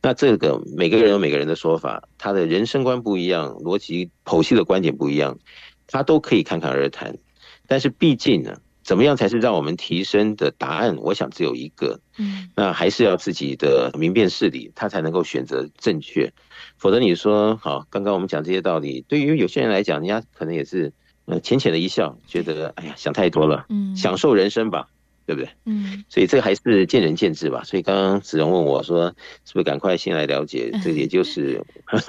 [0.01, 5.39] 那这个每个人有每个人的说法，他的人生观不一样，逻辑剖析的观点不一样，
[5.87, 7.19] 他都可以侃侃而谈。
[7.67, 10.97] 但是毕竟呢，怎么样才是让我们提升的答案？
[10.97, 16.33] 我想只有一个，嗯，那还是要自己的明辨事理，他才能够选择正确。
[16.79, 20.95] 否则你说好，刚刚我们讲这些道理，对于有些人来讲，人家可能也是
[21.27, 24.89] 呃浅浅的一笑，觉得哎呀想太多了，嗯，享受人生吧。
[25.27, 25.49] 对不对？
[25.65, 27.63] 嗯，所以这个还是见仁见智吧。
[27.65, 29.07] 所以刚刚子荣问我说
[29.45, 31.61] ：“是不是赶快先来了解？” 这也就是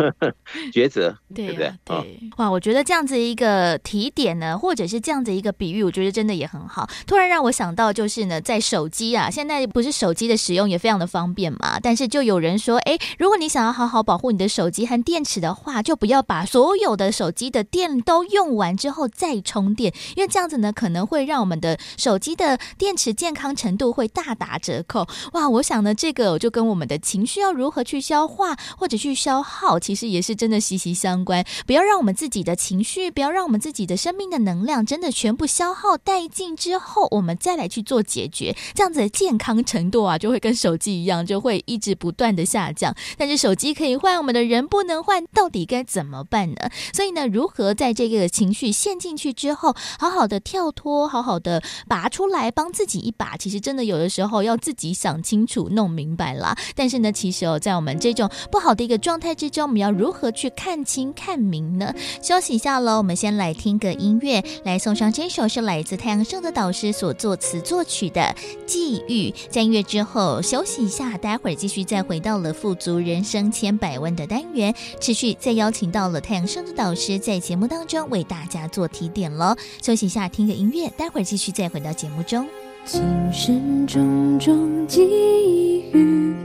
[0.73, 1.73] 抉择，对不对？
[1.85, 6.89] 对，哇，我觉得这样子一个提点呢，或者是这样子一个比喻，我觉得真的也很好。
[7.07, 11.79] 突然让我想到，就是呢，在手机啊，现在不是手机的使用也非常的方便嘛。
[11.81, 23.04] 但是就有人说，哎，如果你想要好好保护你的手机和电池的话，就不要把所有的手机的电都用完之后再充电，因为这样子呢，可能会让我们的手机的电池。
[23.13, 25.47] 健康程度会大打折扣哇！
[25.49, 31.45] 我想呢，这个就跟我们的情绪要如何去消化或者去消耗，其实也是真的息息相关。
[31.65, 42.95] 不要让我们自己的情绪，不要让我们自己的生命的能量真的全部消耗殆尽之后，我们再来去做解决，这样子的健康程度啊，就会跟手机一样，就会一直不断的下降。
[43.17, 46.69] 但是手机可以换，我们的人不能换，到底该怎么办呢？
[46.93, 52.94] 所以呢，如何在这个情绪陷进去之后，好好的跳脱，好好的拔出来，帮自己。
[52.99, 56.57] 一把，其实真的有的时候要自己想清楚、弄明白啦。
[56.75, 61.93] 但是呢，其实哦，在我们这种不好的一个状态之中，我们要如何去看清、看明呢？
[62.21, 68.21] 休息一下喽，我们先来听个音乐，来送上这首是来自太阳盛的导师所作词作曲的
[68.65, 69.29] 《际遇》。
[69.49, 79.55] 在音乐之后休息一下，待会儿继续再回到了富足人生千百万的单元，持续再邀请到了太阳盛的导师在节目当中为大家做提点喽。
[79.81, 82.64] 休息一下，听个音乐，待会儿继续再回到节目中。
[82.87, 83.01] 今
[83.33, 86.35] 生重重寄予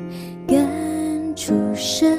[0.48, 0.56] 感
[1.36, 2.18] 触深。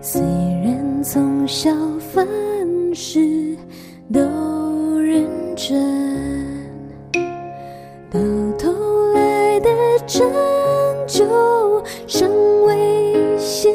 [0.00, 0.22] 虽
[0.64, 2.24] 然从小凡
[2.94, 3.56] 事
[4.12, 4.20] 都
[5.00, 5.26] 认
[5.56, 5.82] 真，
[8.08, 8.20] 到
[8.56, 8.72] 头
[9.12, 9.68] 来的
[10.06, 10.24] 成
[11.08, 11.24] 就
[12.06, 12.30] 尚
[12.66, 13.74] 未显。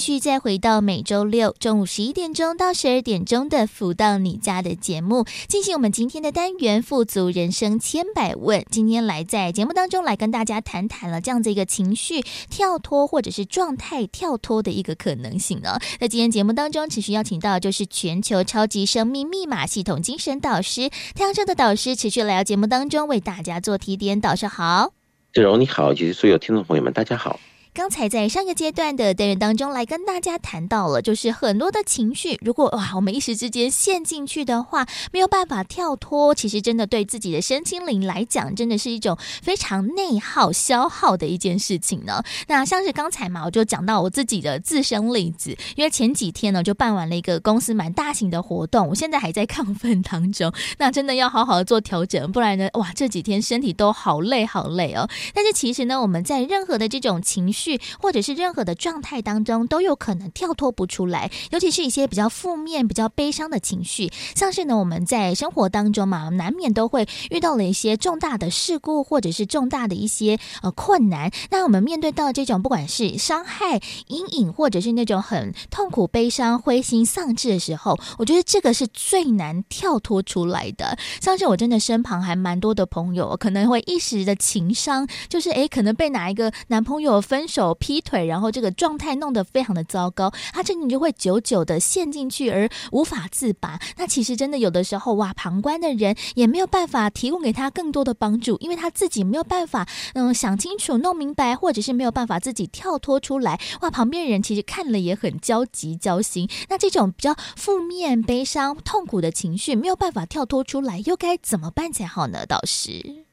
[0.00, 8.64] 续再回到每周六中午十一点钟到十二点钟的“福到你家”的节目，进行我们今天的单元“富足人生千百问”。
[8.72, 15.78] 今天来在节目当中来跟大家谈谈了这样子一个情绪跳脱或者是状态跳脱的一个可能性呢。
[16.00, 24.18] 在今天节目当中，持续邀请到就是全球超级生命密码系统精神导师太阳社的导师，持续来到节目当中为大家做提点。
[24.20, 24.92] 导师好，
[25.32, 27.38] 志荣你好，以及所有听众朋友们大家好。
[27.72, 42.24] 刚才在上个阶段的单元当中来跟大家谈到了，就是很多的情绪，如果哇我们一时之间陷进去的话，没有办法跳脱，其实真的对自己的身心灵来讲，真的是一种非常内耗、消耗的一件事情呢。
[42.48, 55.08] 那像是刚才嘛，我就讲到我自己的自身例子，因为前几天呢就办完了一个公司蛮大型的活动，我现在还在亢奋当中，那真的要好好做调整，不然呢，哇这几天身体都好累好累哦。
[55.32, 57.59] 但是其实呢，我们在任何的这种情绪。
[58.00, 71.30] 或者是任何的状态当中都有可能跳脱不出来，尤其是一些比较负面、比较悲伤的情绪，像是呢我们在生活当中嘛，难免都会遇到了一些重大的事故，或者是重大的一些呃困难。
[71.50, 80.96] 那我们面对到这种不管是伤害、阴影，或者是那种很痛苦、悲伤、灰心丧志的时候，我觉得这个是最难跳脱出来的。
[81.20, 87.76] 像是我真的身旁还蛮多的朋友，可能会一时的情伤，就是诶，可能被哪一个男朋友分手。
[87.80, 93.80] 劈腿，然后这个状态弄得非常的糟糕，他这你就会久久的陷进去而无法自拔。
[93.96, 103.58] 那其实真的有的时候哇，旁观的人也没有办法提供给他更多的帮助，因为他自己没有办法嗯想清楚、弄明白，或者是没有办法自己跳脱出来。
[103.80, 106.48] 哇，旁边人其实看了也很焦急、焦心。
[106.68, 112.46] 那这种比较负面、悲伤、痛苦的情绪没有办法跳脱出来，又该怎么办才好呢？
[112.46, 113.24] 导师？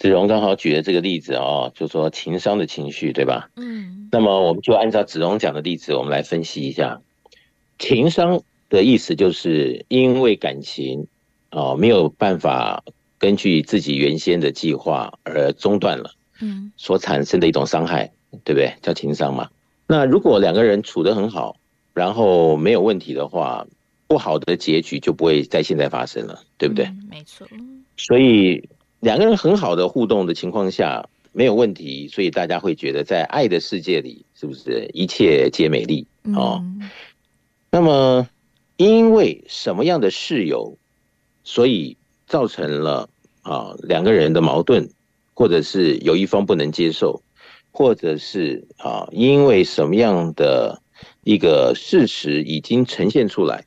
[0.00, 3.50] 子荣刚好举了这个例子哦，就说情商的情绪，对吧？
[3.56, 7.02] 嗯，那么我们就按照子荣讲的例子，我们来分析一下
[7.78, 8.40] 情商
[8.70, 11.06] 的意思，就是因为感情
[11.50, 12.82] 哦没有办法
[13.18, 18.10] 根据自己原先的计划而中断了，嗯，所产生的一种伤害，
[18.42, 18.72] 对不对？
[18.80, 19.50] 叫情商嘛。
[19.86, 21.56] 那如果两个人处得很好，
[21.92, 23.66] 然后没有问题的话，
[24.08, 26.86] 不好的结局就不会在现在发生了，对不对？
[26.86, 27.46] 嗯，没错。
[27.98, 28.66] 所以。
[29.00, 36.60] 两个人很好的互动的情况下没有问题，所以大家会觉得在爱的世界里是不是一切皆美丽哦？
[36.62, 36.90] 嗯、
[37.70, 38.28] 那么
[38.76, 40.76] 因为什么样的事由，
[41.44, 41.96] 所以
[42.26, 43.08] 造成了
[43.42, 44.88] 啊两个人的矛盾，
[45.34, 47.22] 或者是有一方不能接受，
[47.70, 50.82] 或者是啊，因为什么样的
[51.24, 53.64] 一个事实已经呈现出来，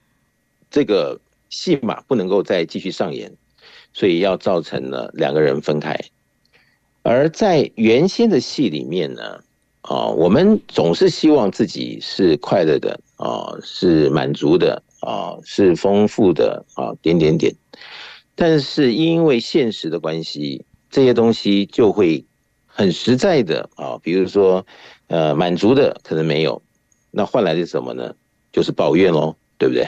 [0.69, 1.19] 这个
[1.49, 3.31] 戏码不能够再继续上演，
[3.93, 5.97] 所以要造成了两个人分开。
[7.01, 9.39] 而在原先的戏里面呢，
[9.81, 17.53] 啊，我们总是希望自己是快乐的啊，是满足的啊，是丰富的啊，点点点。
[18.35, 22.23] 但是因为现实的关系，这些东西就会
[22.65, 24.65] 很实在的啊，比如说，
[25.07, 26.61] 呃，满足的可能没有，
[27.11, 28.15] 那换来的是什么呢？
[28.51, 29.87] 就是抱怨喽，对不对？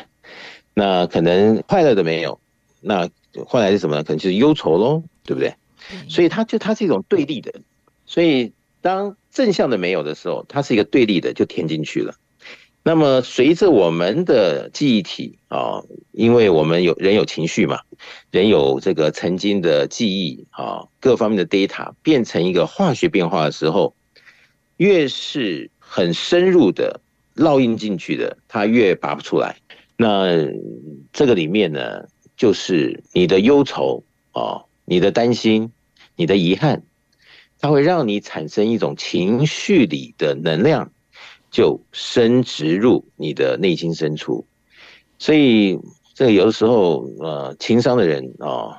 [0.74, 2.38] 那可能快乐的没有，
[2.82, 3.10] 那
[3.46, 4.04] 换来是什么呢？
[4.04, 5.54] 可能就是忧愁喽，对不对？
[6.08, 7.54] 所以它就它是一种对立的，
[8.06, 12.16] 所以当正向的没有的时候，它是一个对立的，就填进去了。
[12.84, 15.82] 那么随着我们的记忆体啊，
[16.12, 17.80] 因为我们有人有情绪嘛，
[18.30, 23.96] 人有这个曾经的记忆啊，各方面的 data 变成一个化学变化的时候，
[24.78, 27.02] 越是很深入的
[27.36, 29.58] 烙印进去的，它越拔不出来。
[29.98, 30.48] 那
[31.12, 32.06] 这个里面呢，
[32.38, 35.72] 就是你的忧愁啊，你的担心，
[36.16, 36.84] 你的遗憾，
[37.60, 40.92] 它会让你产生一种情绪里的能量。
[41.52, 44.46] 就深植入你的内心深处，
[45.18, 45.80] 所以
[46.14, 48.78] 这个有的时候，呃，情商的人啊、哦，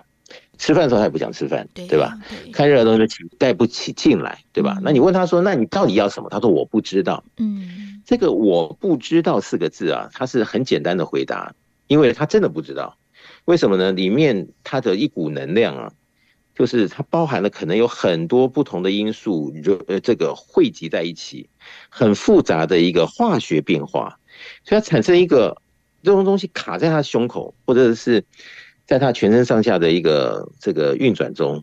[0.58, 2.18] 吃饭的时候他也不想吃饭，对，对吧？
[2.28, 4.74] 对，看热闹东西带不起劲来，对吧？
[4.76, 6.28] 嗯、那你问他说，那你到底要什么？
[6.28, 7.24] 他说我不知道。
[7.38, 11.54] 嗯，这个我不知道四个字啊，他是很简单的回答，
[11.86, 12.94] 因为他真的不知道。
[13.46, 13.90] 为什么呢？
[13.90, 15.92] 里面它的一股能量啊。
[16.58, 19.52] 就是它包含了可能有很多不同的因素，
[19.88, 21.50] 呃这个汇集在一起，
[21.90, 24.18] 很复杂的一个化学变化，
[24.64, 25.60] 所以它产生一个
[26.02, 28.24] 这种东西卡在他胸口，或者是
[28.86, 31.62] 在他全身上下的一个这个运转中，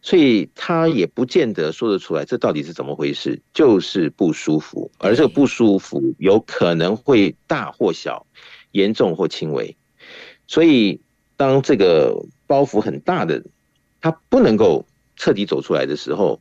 [0.00, 8.24] 所以他也不见得说得出来这到底是怎么回事，就是不舒服，而这个不舒服有可能会大或小，
[8.70, 9.76] 严重或轻微，
[10.46, 11.00] 所以
[11.40, 12.14] 当这个
[12.46, 13.42] 包袱很大的。
[14.02, 14.86] 它不能够
[15.16, 16.40] 彻底走出来的时候，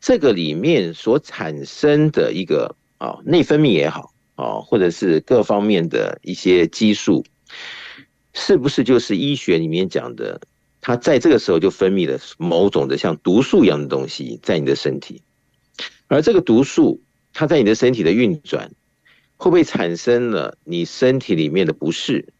[0.00, 7.24] 这个里面所产生的一个啊内分泌也好啊，或者是各方面的一些激素，
[8.34, 10.40] 是不是就是医学里面讲的？
[10.80, 15.20] 它在这个时候就分泌了某种的像毒素一样的东西在你的身体，
[16.06, 17.00] 而这个毒素
[17.32, 18.70] 它在你的身体的运转，
[19.36, 22.32] 会不会产生了你身体里面的不适？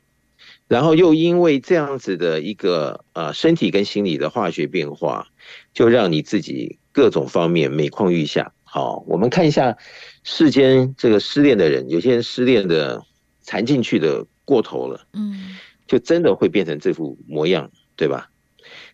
[0.68, 5.28] 然后又因为这样子的一个呃身体跟心理的化学变化，
[5.72, 8.52] 就让你自己各种方面每况愈下。
[8.64, 9.78] 好，我们看一下
[10.24, 13.00] 世间这个失恋的人，有些人失恋的
[13.42, 15.56] 缠进去的过头了，嗯，
[15.86, 18.28] 就真的会变成这副模样，对吧？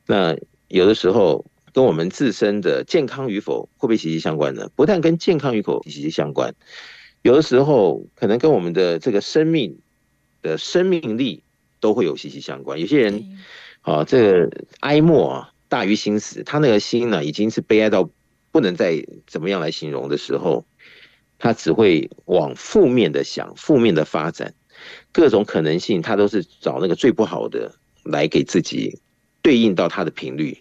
[0.07, 0.37] 那
[0.68, 4.70] 有的时候跟我们自身的健康与否会不会息息相关呢？
[4.77, 6.55] 不但跟健康与否息息相关，
[7.23, 9.79] 有的时候可能跟我们的这个生命
[10.43, 11.43] 的生命力。
[11.83, 12.78] 都会有息息相关。
[12.78, 13.41] 有些人，
[13.80, 18.09] 啊，这个哀莫啊大于心死，他那个心呢已经是悲哀到
[18.53, 20.64] 不能再怎么样来形容的时候，
[21.41, 24.55] 他只会往负面的想，负面的发展，
[25.11, 27.74] 各种可能性，他都是找那个最不好的
[28.05, 29.01] 来给自己
[29.43, 30.57] 对应到他的频率。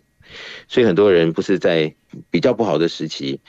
[0.67, 1.93] 所以很多人不是在
[2.31, 3.39] 比较不好的时期，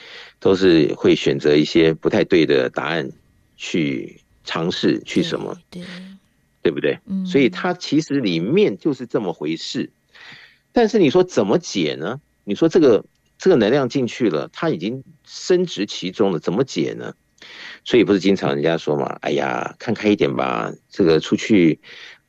[0.40, 3.10] 都是会选择一些不太对的答案
[3.56, 5.56] 去尝试去什么。
[5.70, 5.80] 对。
[5.80, 5.88] 对
[6.62, 6.98] 对不对？
[7.26, 9.90] 所以它其实里面就是这么回事。
[10.72, 12.20] 但是你说怎么解呢？
[12.44, 13.04] 你说这个
[13.36, 17.14] 这个能量进去了，它已经深植其中了，怎么解呢？
[17.84, 21.80] 所以不是经常人家说嘛，哎呀，看开一点吧，这个出去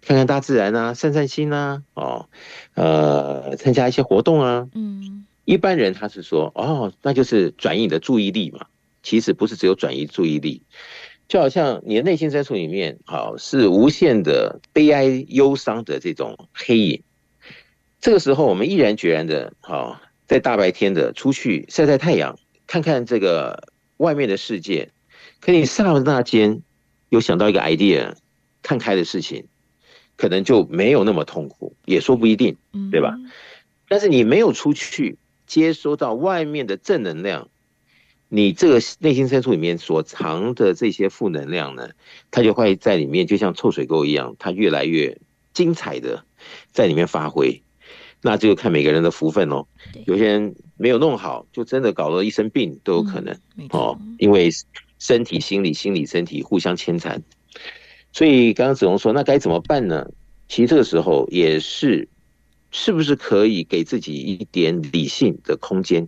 [0.01, 2.27] 看看大自然啊，散散心啊，哦，
[2.73, 4.67] 呃，参加一些活动啊。
[4.73, 8.65] 嗯，一般人他是说，哦，那就是转移你的注意力嘛。
[9.03, 10.61] 其实不是只有转移注意力。
[11.33, 17.01] 就好像你的内心深处里面，好是无限的悲哀、忧伤的这种黑影。
[17.99, 23.67] 这个时候，我们毅然决然的，好在大白天的出去晒晒太阳，看看这个
[23.97, 24.91] 外面的世界。
[25.39, 26.61] 可你刹那间
[27.09, 28.13] 有想到一个 idea，
[28.61, 29.47] 看开的事情，
[30.15, 32.55] 可能就没有那么痛苦，也说不一定，
[32.91, 33.17] 对吧？
[33.89, 35.17] 但是你没有出去
[35.47, 37.49] 接收到外面的正能量。
[38.35, 41.89] 你这个内心深处里面所藏的这些负能量呢，
[42.31, 45.15] 它就会在里面，就像臭水沟一样，它越来越
[45.53, 46.25] 精彩的
[46.71, 47.61] 在里面发挥。
[48.21, 49.67] 那就看每个人的福分哦。
[50.07, 53.37] 有些人没有弄好，就真的搞了一身病都有可能
[53.69, 53.99] 哦。
[54.17, 54.49] 因为
[54.97, 57.21] 身体、心理、心理、身体互相牵缠。
[58.11, 60.09] 所以刚刚子龙说，那该怎么办呢？
[60.47, 62.07] 其实这个时候也是，
[62.71, 66.07] 是不是可以给自己一点理性的空间？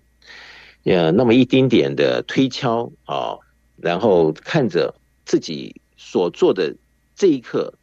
[0.86, 3.38] 呃，那么一丁点的推敲啊，
[3.76, 6.76] 然后看着自己所做的
[7.16, 7.74] 这一刻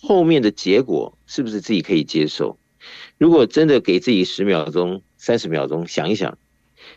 [0.00, 2.58] 后面的结果是不是自己可以接受？
[3.18, 6.38] 如果真的给自己十秒钟、三十秒钟想一想，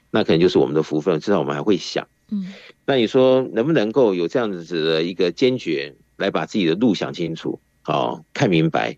[0.10, 2.08] 那可能就是我们的福分，至少我们还会想。
[2.30, 2.54] 嗯，
[2.86, 8.97] 那你说能不能够有这样子的一个坚决来把自己的路想清楚，好，看明白？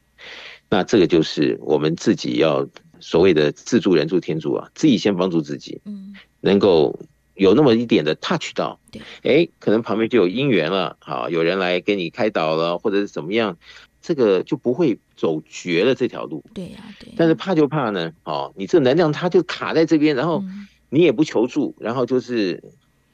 [0.70, 2.68] 那这个就是我们自己要
[2.99, 6.14] 所谓的自助人助天助啊，自己先帮助自己，嗯，
[6.44, 7.00] 能够
[7.36, 13.58] 有那么一点的 touch 到，对，哎，可能旁边就有姻缘了，好，有人来给你开导了，或者是怎么样，
[14.02, 17.14] 这个就不会走绝了这条路，对呀，对。
[17.16, 20.44] 但是怕就怕呢，哦，你这能量它就卡在这边，然后
[20.89, 22.62] 你也不求助，然后就是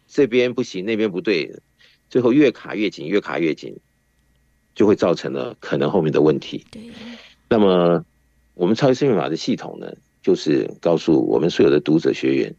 [0.08, 1.56] 这边不行，那边不对，
[2.10, 3.78] 最后越卡越紧，越卡越紧，
[4.74, 6.82] 就会造成了可能后面的问题，对。
[7.48, 8.04] 那么，
[8.56, 12.54] 我们超级生命法的系统呢，就是告诉我们所有的读者学员，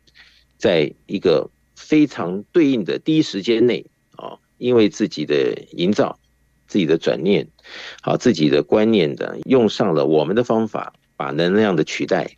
[0.60, 6.18] 在一个非常对应的第一时间内啊，因为自己的营造、
[6.68, 7.48] 自己的转念、
[8.02, 12.36] 好自己的观念的，用上了我们的方法，把能量的取代，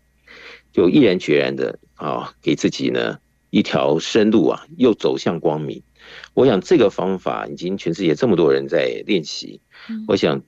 [0.73, 3.19] 就毅然决然的啊，给自己呢
[3.51, 5.83] 一条生路啊，又走向光明。
[6.33, 9.61] 我想这个方法已经全世界这么多人在练习，
[10.07, 10.41] 我想。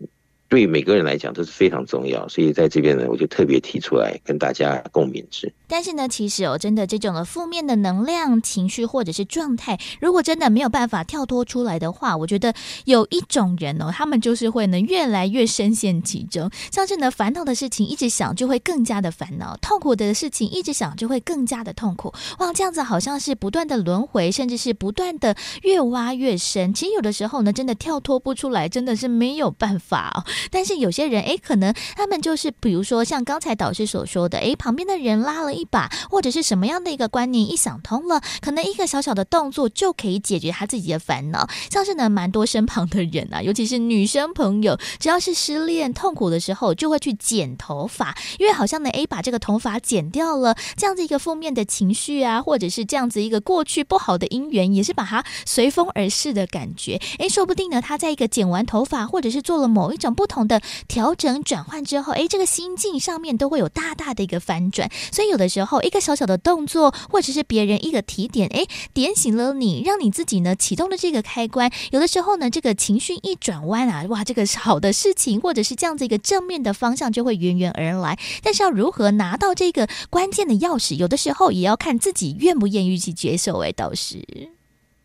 [0.54, 5.52] 对每个人来讲都是非常重要，所以在这边呢，我就特别提出来跟大家共勉之。
[5.66, 22.14] 但是呢，其实哦，真的这种的负面的能量、情绪或者是状态，如果真的没有办法跳脱出来的话，我觉得有一种人哦，他们就是会呢越来越深陷其中，像是呢烦恼的事情一直想就会更加的烦恼，痛苦的事情一直想就会更加的痛苦。
[22.38, 26.72] 哇，这样子好像是不断的轮回，甚至是不断的越挖越深。
[26.72, 30.24] 其实有的时候呢，真的跳脱不出来，真的是没有办法。
[30.50, 41.48] 但是有些人，哎，可能他们就是，比如说像刚才导师所说的，哎，旁边的人拉了一把，或者是什么样的一个观念一想通了，可能一个小小的动作就可以解决他自己的烦恼。
[41.70, 57.00] 像是呢，蛮多身旁的人啊，尤其是女生朋友，只要是失恋痛苦的时候，就会去剪头发，因为好像呢，哎，把这个头发剪掉了，这样子一个负面的情绪啊，或者是这样子一个过去不好的姻缘，也是把它随风而逝的感觉。
[57.18, 60.33] 哎，说不定呢，他在一个剪完头发，或者是做了某一种不同。
[60.34, 64.90] 同的调整转换之后，哎，这个心境上面都会有大大的一个翻转。
[65.12, 71.70] 所以有的时候，一个小小的动作，或者是别人一个提点，哎，点醒了你，让你自己呢启动了这个开关。
[71.92, 78.18] 有的时候呢，这个情绪一转弯啊，哇，这个好的事情，或者是这样子一个正面的方向就会源源而来。
[78.42, 83.60] 但是要如何拿到这个关键的钥匙，有的时候也要看自己愿不愿意去接受。
[83.60, 84.50] 哎，导师，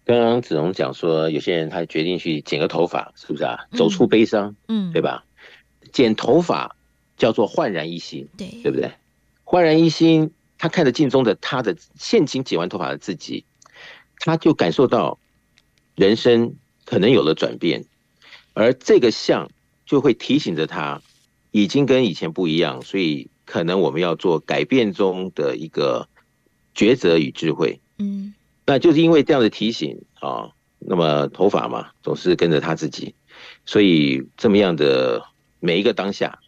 [0.10, 3.68] 刚刚子龙讲说，有些人他决定去剪个头发，是不是啊？
[3.74, 5.24] 走出悲伤，嗯，对吧？
[5.92, 6.76] 剪头发
[7.16, 8.92] 叫做焕然一新，对，对不对？
[9.44, 13.46] 焕然一新，他看着镜中的他的现今剪完头发的自己，
[14.18, 15.20] 他就感受到
[15.94, 16.56] 人生
[16.86, 17.86] 可能有了转变，
[18.54, 19.52] 而这个像
[19.86, 21.04] 就会提醒着他，
[21.52, 26.08] 已经跟以前不一样，所以可能我们要做改变中的一个
[26.76, 27.80] 抉择与智慧。
[28.00, 28.34] 嗯，
[28.70, 33.16] 那就是因为这样的提醒啊，那么头发嘛，总是跟着他自己，
[33.66, 35.26] 所以这么样的。
[35.62, 36.40] 每一个当下，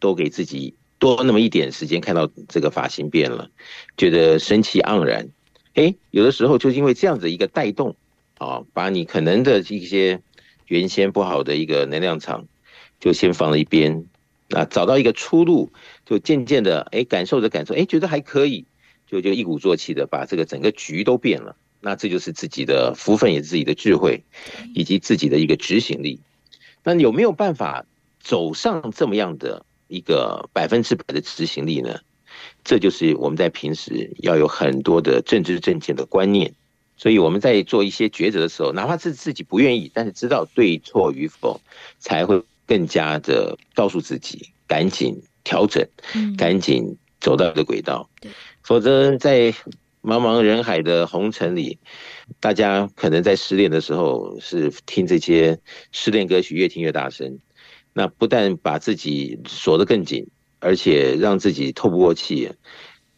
[0.00, 3.48] 都给自己多那么一点时间，看到这个发型变了，
[3.96, 5.28] 觉得生气盎然。
[5.74, 7.94] 哎，有的时候就因为这样子一个带动，
[8.38, 10.20] 啊，把你可能的一些
[10.66, 12.48] 原先不好的一个能量场，
[12.98, 14.04] 就先放了一边，
[14.50, 15.70] 啊，找到一个出路，
[16.04, 18.64] 就渐渐的，哎，感受着感受，哎，觉得还可以，
[19.06, 21.54] 就就一鼓作气的把这个整个局都变了。
[21.86, 24.24] 那这就是自己的福分，也是自己的智慧，
[24.74, 26.20] 以及自己的一个执行力。
[26.84, 27.86] 那有没有办法？
[28.18, 32.00] 走上这么样的一个百分之百的执行力呢？
[32.64, 36.52] 这就是我们在平时要有很多的政治正见的观念。
[36.96, 41.60] 所以我们在做一些抉择的时候，哪怕是自己不愿意，但是知道对错与否，
[42.00, 45.86] 才会更加的告诉自己赶紧调整，
[46.36, 48.10] 赶紧走到的轨道。
[48.62, 49.54] 否则在
[50.06, 51.80] 茫茫人海的红尘里，
[52.38, 55.58] 大家可能在失恋的时候是听这些
[55.90, 57.40] 失恋歌曲，越听越大声。
[57.92, 60.28] 那不但把自己锁得更紧，
[60.60, 62.48] 而且让自己透不过气。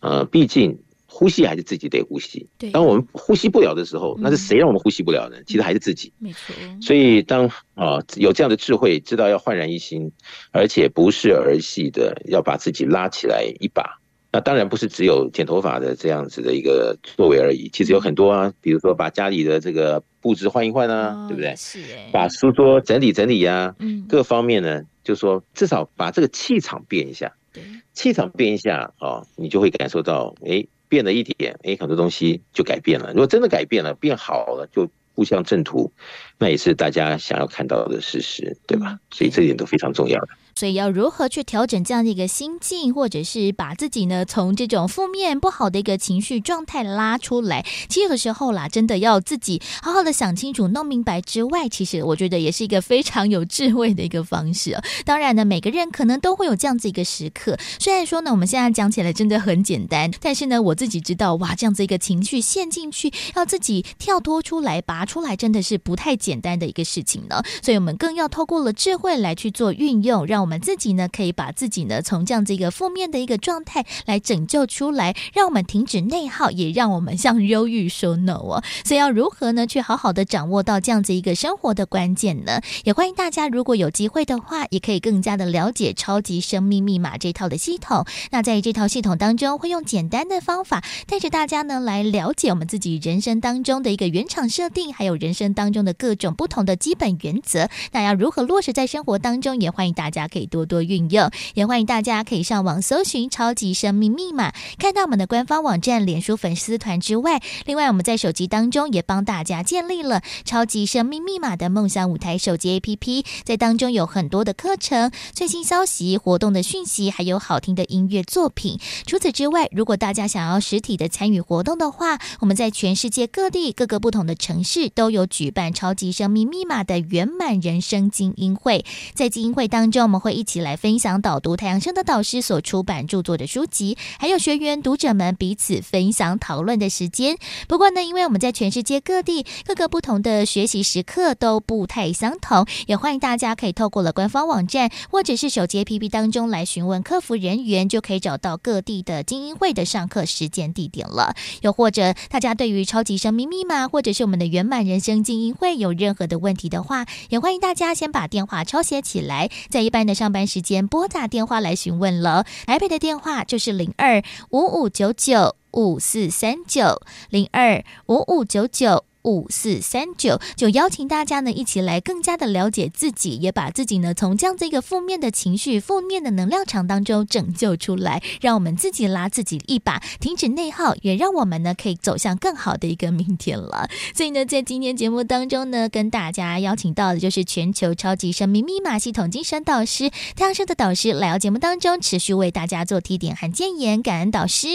[0.00, 2.48] 呃，毕竟呼吸还是自己得呼吸。
[2.56, 5.36] 对，当我们呼吸不了的时候，那是谁让我们呼吸不了呢？
[5.46, 6.10] 其实还是自己。
[6.18, 6.54] 没错。
[6.80, 10.10] 所以当啊有这样的智慧，知道要焕然一新，
[10.52, 14.00] 而且不是儿戏的，要把自己拉起来一把。
[14.30, 21.54] 那当然不是只有剪头发的这样子的一个作为而已，其实有很多啊，比如说把家里的这个布置换一换啊，对不对？
[21.56, 27.62] 是哎，把书桌整理整理呀，嗯，各方面呢，就说至少把这个气场变一下，对，
[27.94, 33.12] 气场变一下哦，你就会感受到，哎，变了一点，哎，很多东西就改变了。
[33.12, 35.90] 如果真的改变了，变好了，就互相正途，
[36.38, 38.98] 那也是大家想要看到的事实，对吧？
[39.10, 40.28] 所以这一点都非常重要的。
[40.58, 47.64] 所以要如何去调整这样的一个心境，或者是把自己呢从这种负面不好的一个情绪状态拉出来？
[47.88, 54.76] 其实有的时候啦，真的要自己好好的想清楚、弄明白之外，其实我觉得也是一个非常有智慧的一个方式。
[55.04, 57.56] 当然呢，每个人可能都会有这样子一个时刻。
[57.78, 67.40] 虽然说呢，我们现在讲起来真的很简单，但是呢，我自己知道哇，这样子一个情绪陷进去，要自己跳脱出来、拔出来，真的是不太简单的一个事情呢。
[67.62, 78.64] 所以我们更要透过了智慧来去做运用，让我们自己呢，可以把自己呢从这样子一个负面的一个状态来拯救出来，让我们停止内耗，也让我们向忧郁说 no 哦。
[78.82, 82.62] 所以要如何呢去好好的掌握到这样子一个生活的关键呢？
[82.84, 88.06] 也欢迎大家如果有机会的话，也可以更加的了解超级生命密码这套的系统。
[88.30, 97.68] 那在这套系统当中，会用简单的方法带着大家呢来了解我们自己人生当中的一个原厂设定，还有人生当中的各种不同的基本原则。
[97.92, 99.58] 那要如何落实在生活当中？
[99.60, 100.78] 也欢迎大家可以可以多多。
[100.78, 118.78] 运用，也欢迎大家可以上网搜寻“超级生命密码”，看到我们的官方网站、脸书粉丝团之外，另外我们在手机当中也帮大家建立了“超级生命密码”的梦想舞台手机 APP，在当中有很多的课程、最新消息、活动的讯息，还有好听的音乐作品。
[119.04, 128.84] 除此之外，如果大家想要实体的参与活动的话，我们在全世界各地各个不同的城市都有举办“超级生命密码”的圆满人生精英会，
[129.14, 130.78] 在精英会当中，我们会一起来。
[130.78, 137.36] 分享导读太阳升的导师所出版著作的书籍，还有学员读者们彼此分享讨论的时间。
[137.66, 151.34] 不过呢，因为我们在全世界各地各个不同的学习时刻都不太相同，也欢迎大家可以透过了官方网站或者是手机 APP 当中来询问客服人员，就可以找到各地的精英会的上课时间地点了。
[151.62, 160.88] 又或者大家对于超级生命密码或者是我们的圆满人生精英会有任何的问题的话，也欢迎大家先把电话抄写起来，在一般的上班时间。
[160.88, 167.00] 拨打电话来询问了，台北的电话就是零二五五九九五四三九
[167.30, 169.04] 零二五五九九。
[169.28, 183.88] 五四三九，就邀请大家呢一起来更加的了解自己，也把自己呢从这样子一个负面的情绪、负面的能量场当中拯救出来，让我们自己拉自己一把，停止内耗，也让我们呢可以走向更好的一个明天了。
[184.14, 194.68] 所以呢，在今天节目当中呢，跟大家邀请到的就是全球超级生命密码系统精神导师太阳盛德导师来到节目当中，持续为大家做提点和建言，感恩导师。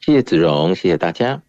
[0.00, 1.42] 谢谢子荣，谢谢大家。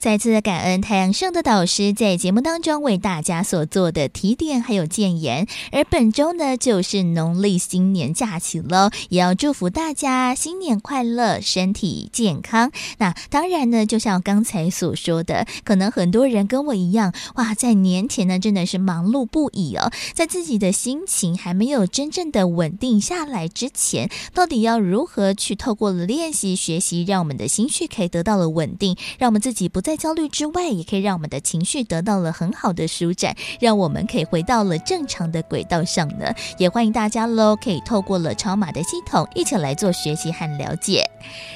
[0.00, 12.70] 再次的感恩太阳盛的导师在节目当中为大家所做的提点还有建言，而本周呢就是农历新年假期喽，也要祝福大家新年快乐，身体健康。
[12.98, 29.82] 那当然呢，就像刚才所说的，可能很多人跟我一样，哇，在年前呢真的是忙碌不已哦，在自己的心情还没有真正的稳定下来之前，到底要如何去透过了练习学习，让我们的心绪可以得到了稳定，让我们自己不。
[29.88, 36.30] 在焦虑之外，也可以让我们的情绪得到了很好的舒展，让我们可以回到了正常的轨道上呢。
[36.58, 41.08] 也欢迎大家喽，可以透过了超码的系统一起来做学习和了解。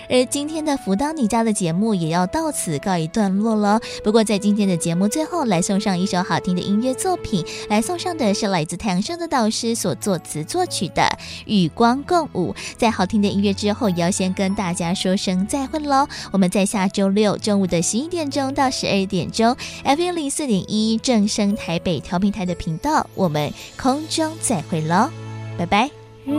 [0.08, 3.78] 而今天的福到你家的节目也要到此告一段落了。
[4.02, 11.02] 不过在今天的节目最后，来送上一首好听的音乐作品，来送上的是来自太阳升的导师所作词作曲的
[11.44, 12.54] 《与光共舞》。
[12.78, 16.08] 在好听的音乐之后，也要先跟大家说声再会喽。
[16.32, 18.21] 我们在下周六中午的十一点。
[18.22, 25.10] 点钟到十二点钟，FM 零四点一正声台北调频台的频道，我们空中再会喽，
[25.58, 25.90] 拜拜。
[26.24, 26.32] 日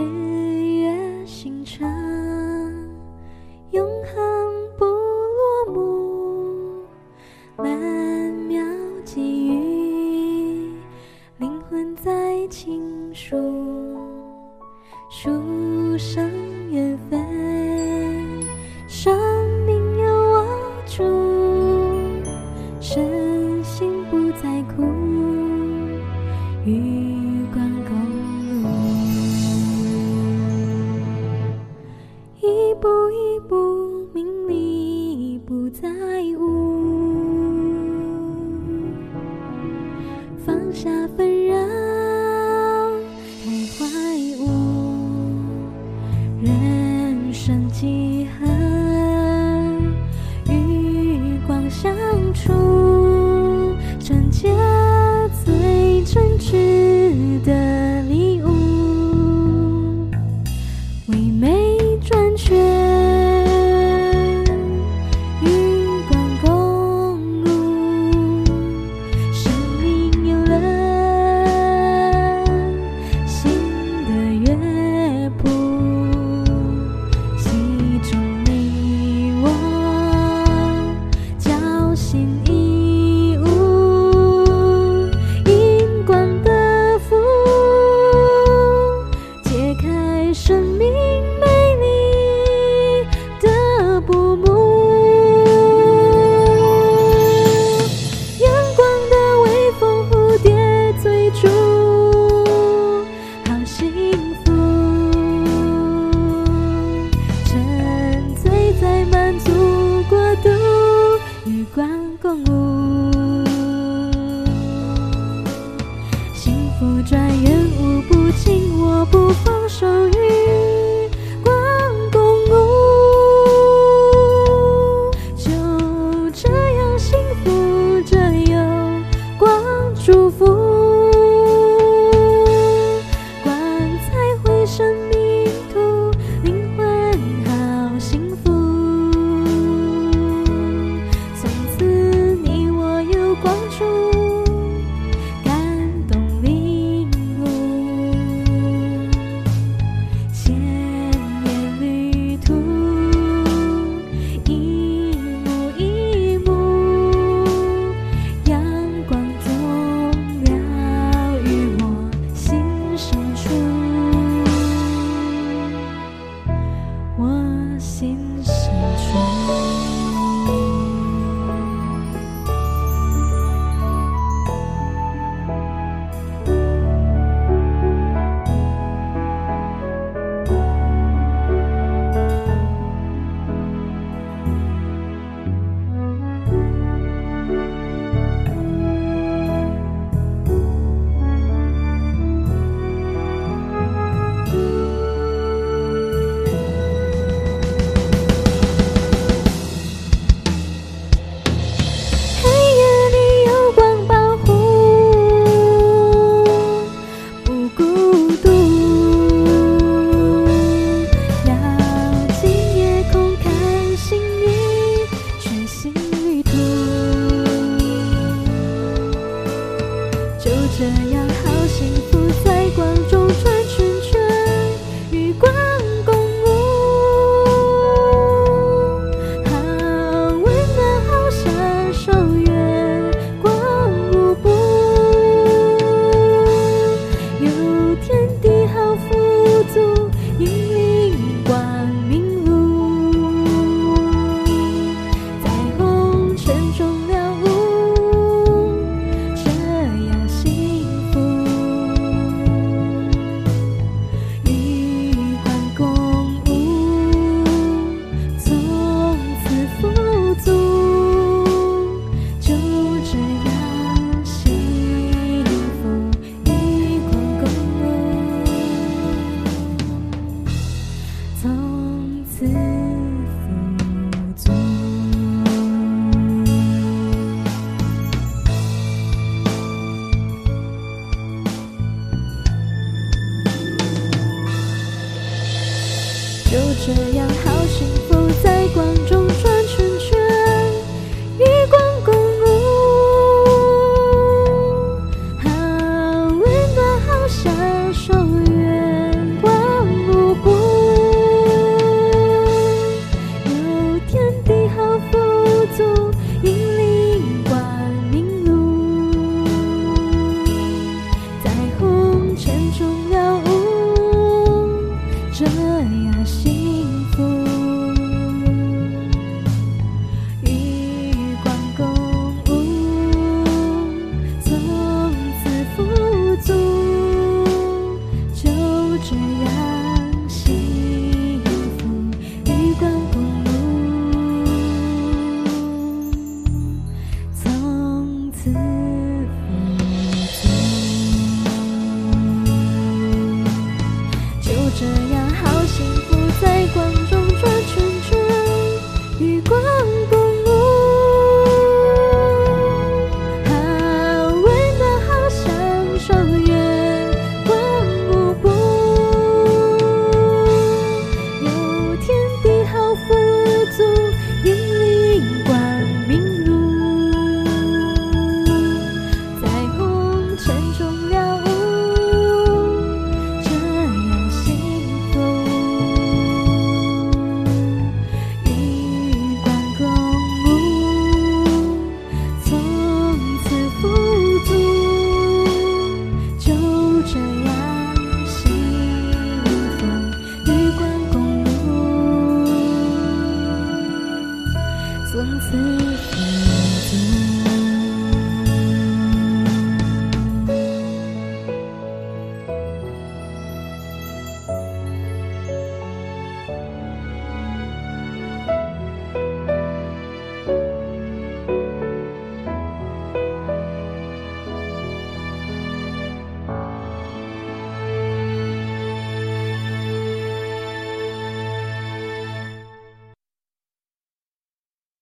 [0.80, 1.86] 月星辰，
[3.72, 4.14] 永恒
[4.78, 6.86] 不落幕，
[7.58, 7.68] 曼
[8.48, 8.64] 妙
[9.04, 10.72] 际遇，
[11.36, 12.80] 灵魂在倾
[13.14, 13.36] 诉，
[15.10, 16.30] 书生
[16.72, 17.23] 缘分，
[32.84, 33.33] 不一